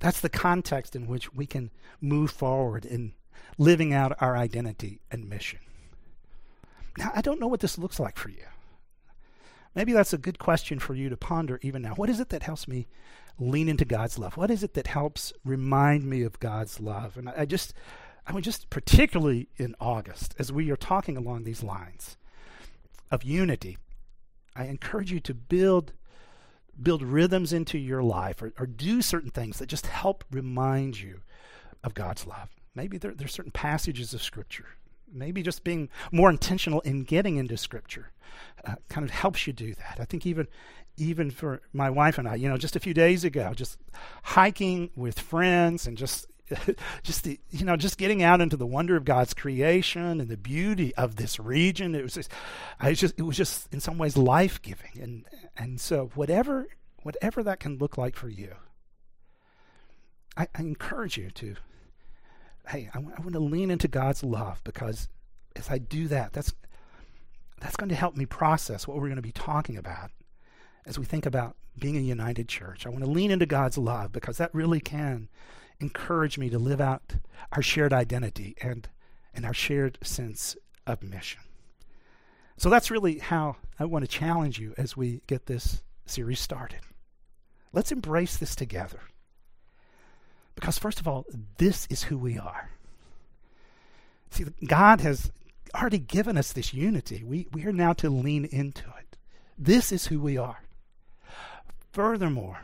That's 0.00 0.20
the 0.20 0.28
context 0.28 0.96
in 0.96 1.06
which 1.06 1.32
we 1.32 1.46
can 1.46 1.70
move 2.00 2.30
forward 2.30 2.84
in 2.84 3.14
living 3.58 3.94
out 3.94 4.20
our 4.20 4.36
identity 4.36 5.00
and 5.10 5.28
mission. 5.28 5.60
Now, 6.98 7.12
I 7.14 7.20
don't 7.20 7.40
know 7.40 7.46
what 7.46 7.60
this 7.60 7.78
looks 7.78 8.00
like 8.00 8.16
for 8.16 8.28
you. 8.28 8.44
Maybe 9.74 9.92
that's 9.92 10.12
a 10.12 10.18
good 10.18 10.38
question 10.38 10.78
for 10.78 10.94
you 10.94 11.08
to 11.08 11.16
ponder 11.16 11.58
even 11.62 11.82
now. 11.82 11.94
What 11.94 12.10
is 12.10 12.20
it 12.20 12.28
that 12.30 12.42
helps 12.42 12.68
me 12.68 12.88
lean 13.38 13.68
into 13.68 13.84
God's 13.84 14.18
love? 14.18 14.36
What 14.36 14.50
is 14.50 14.62
it 14.62 14.74
that 14.74 14.86
helps 14.86 15.32
remind 15.44 16.04
me 16.04 16.22
of 16.22 16.40
God's 16.40 16.80
love? 16.80 17.16
And 17.16 17.28
I, 17.28 17.34
I 17.38 17.44
just, 17.46 17.72
I 18.26 18.32
mean, 18.32 18.42
just, 18.42 18.68
particularly 18.68 19.48
in 19.56 19.74
August, 19.80 20.34
as 20.38 20.52
we 20.52 20.70
are 20.70 20.76
talking 20.76 21.16
along 21.16 21.44
these 21.44 21.62
lines 21.62 22.16
of 23.10 23.24
unity, 23.24 23.78
I 24.54 24.64
encourage 24.64 25.12
you 25.12 25.20
to 25.20 25.34
build 25.34 25.92
build 26.80 27.02
rhythms 27.02 27.52
into 27.52 27.78
your 27.78 28.02
life 28.02 28.42
or, 28.42 28.52
or 28.58 28.66
do 28.66 29.02
certain 29.02 29.30
things 29.30 29.58
that 29.58 29.66
just 29.66 29.86
help 29.86 30.24
remind 30.30 30.98
you 30.98 31.20
of 31.84 31.94
God's 31.94 32.26
love. 32.26 32.48
Maybe 32.74 32.96
there, 32.96 33.12
there's 33.12 33.32
certain 33.32 33.52
passages 33.52 34.14
of 34.14 34.22
Scripture. 34.22 34.66
Maybe 35.12 35.42
just 35.42 35.62
being 35.62 35.90
more 36.10 36.30
intentional 36.30 36.80
in 36.80 37.04
getting 37.04 37.36
into 37.36 37.56
Scripture 37.58 38.10
uh, 38.64 38.76
kind 38.88 39.04
of 39.04 39.10
helps 39.10 39.46
you 39.46 39.52
do 39.52 39.74
that. 39.74 39.98
I 40.00 40.04
think 40.04 40.26
even 40.26 40.48
even 40.96 41.30
for 41.30 41.60
my 41.72 41.90
wife 41.90 42.18
and 42.18 42.28
I, 42.28 42.34
you 42.34 42.48
know, 42.48 42.58
just 42.58 42.76
a 42.76 42.80
few 42.80 42.94
days 42.94 43.24
ago, 43.24 43.52
just 43.54 43.78
hiking 44.22 44.90
with 44.94 45.18
friends 45.18 45.86
and 45.86 45.96
just 45.96 46.26
just 47.02 47.24
the, 47.24 47.38
you 47.50 47.64
know 47.64 47.76
just 47.76 47.98
getting 47.98 48.22
out 48.22 48.40
into 48.40 48.56
the 48.56 48.66
wonder 48.66 48.96
of 48.96 49.04
God's 49.04 49.34
creation 49.34 50.20
and 50.20 50.28
the 50.28 50.36
beauty 50.36 50.94
of 50.96 51.16
this 51.16 51.38
region 51.38 51.94
it 51.94 52.02
was 52.02 52.14
just 52.14 52.30
I 52.80 52.92
just 52.94 53.14
it 53.18 53.22
was 53.22 53.36
just 53.36 53.72
in 53.72 53.80
some 53.80 53.98
ways 53.98 54.16
life 54.16 54.60
giving 54.62 55.00
and 55.00 55.24
and 55.56 55.80
so 55.80 56.10
whatever 56.14 56.66
whatever 57.02 57.42
that 57.42 57.60
can 57.60 57.78
look 57.78 57.98
like 57.98 58.16
for 58.16 58.28
you 58.28 58.54
I, 60.36 60.48
I 60.54 60.60
encourage 60.60 61.16
you 61.16 61.30
to 61.30 61.56
hey 62.68 62.90
I, 62.94 62.98
I 62.98 63.20
want 63.20 63.32
to 63.32 63.40
lean 63.40 63.70
into 63.70 63.88
God's 63.88 64.22
love 64.22 64.60
because 64.64 65.08
as 65.56 65.70
I 65.70 65.78
do 65.78 66.08
that 66.08 66.32
that's 66.32 66.52
that's 67.60 67.76
going 67.76 67.90
to 67.90 67.94
help 67.94 68.16
me 68.16 68.26
process 68.26 68.88
what 68.88 68.96
we're 68.96 69.08
going 69.08 69.16
to 69.16 69.22
be 69.22 69.32
talking 69.32 69.76
about 69.76 70.10
as 70.84 70.98
we 70.98 71.04
think 71.04 71.26
about 71.26 71.56
being 71.78 71.96
a 71.96 72.00
united 72.00 72.48
church. 72.48 72.86
I 72.86 72.90
want 72.90 73.04
to 73.04 73.10
lean 73.10 73.30
into 73.30 73.46
God's 73.46 73.78
love 73.78 74.12
because 74.12 74.38
that 74.38 74.54
really 74.54 74.80
can 74.80 75.28
encourage 75.82 76.38
me 76.38 76.48
to 76.48 76.58
live 76.58 76.80
out 76.80 77.16
our 77.52 77.62
shared 77.62 77.92
identity 77.92 78.54
and, 78.62 78.88
and 79.34 79.44
our 79.44 79.52
shared 79.52 79.98
sense 80.02 80.56
of 80.86 81.02
mission. 81.02 81.40
So 82.56 82.70
that's 82.70 82.90
really 82.90 83.18
how 83.18 83.56
I 83.78 83.84
want 83.84 84.04
to 84.04 84.08
challenge 84.08 84.58
you 84.58 84.74
as 84.78 84.96
we 84.96 85.22
get 85.26 85.46
this 85.46 85.82
series 86.06 86.40
started. 86.40 86.80
Let's 87.72 87.92
embrace 87.92 88.36
this 88.36 88.54
together. 88.54 89.00
Because, 90.54 90.78
first 90.78 91.00
of 91.00 91.08
all, 91.08 91.24
this 91.58 91.86
is 91.90 92.04
who 92.04 92.18
we 92.18 92.38
are. 92.38 92.70
See, 94.30 94.44
God 94.66 95.00
has 95.00 95.32
already 95.74 95.98
given 95.98 96.36
us 96.36 96.52
this 96.52 96.74
unity. 96.74 97.24
We, 97.24 97.48
we 97.52 97.64
are 97.64 97.72
now 97.72 97.94
to 97.94 98.10
lean 98.10 98.44
into 98.44 98.84
it. 98.98 99.16
This 99.58 99.90
is 99.90 100.06
who 100.06 100.20
we 100.20 100.36
are. 100.36 100.62
Furthermore, 101.92 102.60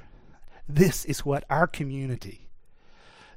this 0.68 1.04
is 1.06 1.24
what 1.24 1.44
our 1.48 1.66
community 1.66 2.47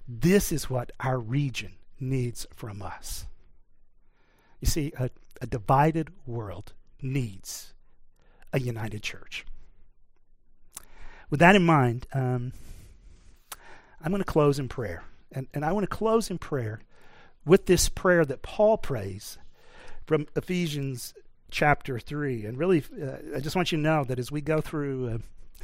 this 0.08 0.52
is 0.52 0.70
what 0.70 0.92
our 1.00 1.20
region 1.20 1.74
needs 2.00 2.48
from 2.54 2.82
us. 2.82 3.26
You 4.60 4.68
see, 4.68 4.94
a, 4.98 5.10
a 5.42 5.48
divided 5.48 6.10
world 6.26 6.74
needs 7.02 7.74
a 8.54 8.60
united 8.60 9.02
church. 9.02 9.46
With 11.30 11.40
that 11.40 11.56
in 11.56 11.64
mind, 11.64 12.08
um, 12.14 12.54
I'm 14.04 14.12
going 14.12 14.22
to 14.22 14.26
close 14.26 14.60
in 14.60 14.68
prayer. 14.68 15.04
And, 15.32 15.48
and 15.54 15.64
I 15.64 15.72
want 15.72 15.90
to 15.90 15.96
close 15.96 16.30
in 16.30 16.38
prayer 16.38 16.82
with 17.46 17.66
this 17.66 17.90
prayer 17.90 18.26
that 18.26 18.42
Paul 18.42 18.78
prays 18.78 19.38
from 20.06 20.28
Ephesians 20.36 21.14
chapter 21.50 22.00
3. 22.00 22.46
And 22.46 22.58
really, 22.58 22.84
uh, 23.02 23.38
I 23.38 23.40
just 23.40 23.56
want 23.56 23.72
you 23.72 23.78
to 23.78 23.84
know 23.84 24.04
that 24.04 24.20
as 24.20 24.32
we 24.32 24.42
go 24.42 24.62
through 24.62 25.10
uh, 25.10 25.18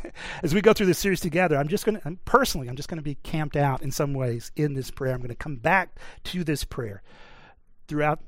As 0.43 0.53
we 0.53 0.61
go 0.61 0.73
through 0.73 0.85
this 0.85 0.99
series 0.99 1.19
together, 1.19 1.57
I'm 1.57 1.67
just 1.67 1.85
going 1.85 1.99
to, 1.99 2.17
personally, 2.25 2.69
I'm 2.69 2.75
just 2.75 2.89
going 2.89 2.97
to 2.97 3.03
be 3.03 3.15
camped 3.15 3.55
out 3.55 3.81
in 3.81 3.91
some 3.91 4.13
ways 4.13 4.51
in 4.55 4.73
this 4.73 4.91
prayer. 4.91 5.13
I'm 5.13 5.19
going 5.19 5.29
to 5.29 5.35
come 5.35 5.57
back 5.57 5.97
to 6.25 6.43
this 6.43 6.63
prayer 6.63 7.01
throughout 7.87 8.19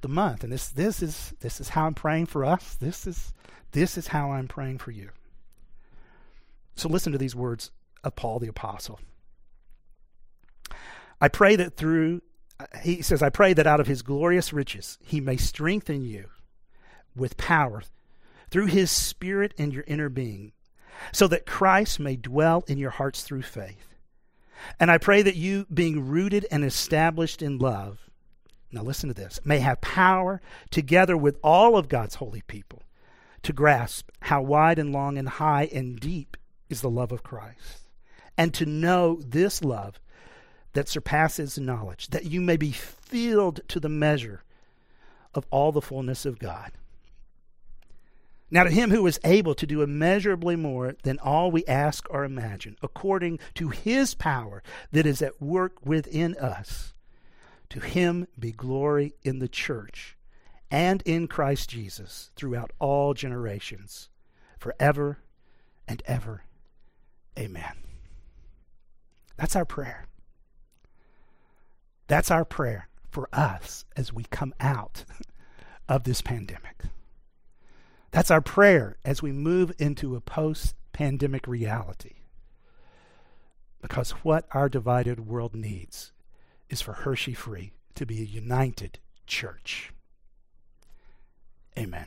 the 0.00 0.08
month. 0.08 0.44
And 0.44 0.52
this, 0.52 0.68
this, 0.68 1.02
is, 1.02 1.34
this 1.40 1.60
is 1.60 1.70
how 1.70 1.86
I'm 1.86 1.94
praying 1.94 2.26
for 2.26 2.44
us. 2.44 2.74
This 2.74 3.06
is, 3.06 3.32
this 3.72 3.98
is 3.98 4.08
how 4.08 4.32
I'm 4.32 4.48
praying 4.48 4.78
for 4.78 4.90
you. 4.90 5.10
So 6.74 6.88
listen 6.88 7.12
to 7.12 7.18
these 7.18 7.34
words 7.34 7.70
of 8.04 8.14
Paul 8.14 8.38
the 8.38 8.48
Apostle. 8.48 9.00
I 11.20 11.28
pray 11.28 11.56
that 11.56 11.76
through, 11.76 12.22
he 12.82 13.02
says, 13.02 13.22
I 13.22 13.30
pray 13.30 13.52
that 13.54 13.66
out 13.66 13.80
of 13.80 13.88
his 13.88 14.02
glorious 14.02 14.52
riches 14.52 14.98
he 15.04 15.20
may 15.20 15.36
strengthen 15.36 16.04
you 16.04 16.26
with 17.16 17.36
power 17.36 17.82
through 18.50 18.66
his 18.66 18.90
spirit 18.90 19.52
and 19.58 19.72
your 19.72 19.84
inner 19.86 20.08
being, 20.08 20.52
so 21.12 21.26
that 21.28 21.46
Christ 21.46 22.00
may 22.00 22.16
dwell 22.16 22.64
in 22.66 22.78
your 22.78 22.90
hearts 22.90 23.22
through 23.22 23.42
faith. 23.42 23.94
And 24.80 24.90
I 24.90 24.98
pray 24.98 25.22
that 25.22 25.36
you, 25.36 25.66
being 25.72 26.08
rooted 26.08 26.46
and 26.50 26.64
established 26.64 27.42
in 27.42 27.58
love, 27.58 28.10
now 28.72 28.82
listen 28.82 29.08
to 29.08 29.14
this, 29.14 29.40
may 29.44 29.60
have 29.60 29.80
power 29.80 30.40
together 30.70 31.16
with 31.16 31.38
all 31.42 31.76
of 31.76 31.88
God's 31.88 32.16
holy 32.16 32.42
people 32.42 32.82
to 33.42 33.52
grasp 33.52 34.10
how 34.20 34.42
wide 34.42 34.78
and 34.78 34.92
long 34.92 35.16
and 35.16 35.28
high 35.28 35.68
and 35.72 35.98
deep 35.98 36.36
is 36.68 36.80
the 36.80 36.90
love 36.90 37.12
of 37.12 37.22
Christ, 37.22 37.88
and 38.36 38.52
to 38.54 38.66
know 38.66 39.20
this 39.24 39.62
love 39.64 40.00
that 40.74 40.88
surpasses 40.88 41.58
knowledge, 41.58 42.08
that 42.08 42.26
you 42.26 42.40
may 42.40 42.56
be 42.56 42.72
filled 42.72 43.60
to 43.68 43.80
the 43.80 43.88
measure 43.88 44.42
of 45.34 45.46
all 45.50 45.72
the 45.72 45.80
fullness 45.80 46.26
of 46.26 46.38
God. 46.38 46.72
Now, 48.50 48.64
to 48.64 48.70
him 48.70 48.90
who 48.90 49.06
is 49.06 49.20
able 49.24 49.54
to 49.54 49.66
do 49.66 49.82
immeasurably 49.82 50.56
more 50.56 50.94
than 51.02 51.18
all 51.18 51.50
we 51.50 51.66
ask 51.66 52.06
or 52.10 52.24
imagine, 52.24 52.76
according 52.82 53.38
to 53.54 53.68
his 53.68 54.14
power 54.14 54.62
that 54.90 55.06
is 55.06 55.20
at 55.20 55.40
work 55.40 55.84
within 55.84 56.34
us, 56.36 56.94
to 57.68 57.80
him 57.80 58.26
be 58.38 58.52
glory 58.52 59.12
in 59.22 59.38
the 59.38 59.48
church 59.48 60.16
and 60.70 61.02
in 61.02 61.28
Christ 61.28 61.68
Jesus 61.68 62.30
throughout 62.36 62.72
all 62.78 63.12
generations, 63.12 64.08
forever 64.58 65.18
and 65.86 66.02
ever. 66.06 66.44
Amen. 67.38 67.72
That's 69.36 69.56
our 69.56 69.66
prayer. 69.66 70.06
That's 72.06 72.30
our 72.30 72.46
prayer 72.46 72.88
for 73.10 73.28
us 73.32 73.84
as 73.94 74.12
we 74.12 74.24
come 74.24 74.54
out 74.58 75.04
of 75.88 76.04
this 76.04 76.22
pandemic. 76.22 76.84
That's 78.10 78.30
our 78.30 78.40
prayer 78.40 78.96
as 79.04 79.22
we 79.22 79.32
move 79.32 79.72
into 79.78 80.16
a 80.16 80.20
post 80.20 80.74
pandemic 80.92 81.46
reality. 81.46 82.16
Because 83.80 84.10
what 84.10 84.46
our 84.52 84.68
divided 84.68 85.20
world 85.20 85.54
needs 85.54 86.12
is 86.68 86.80
for 86.80 86.92
Hershey 86.92 87.34
Free 87.34 87.72
to 87.94 88.06
be 88.06 88.20
a 88.20 88.24
united 88.24 88.98
church. 89.26 89.92
Amen. 91.78 92.06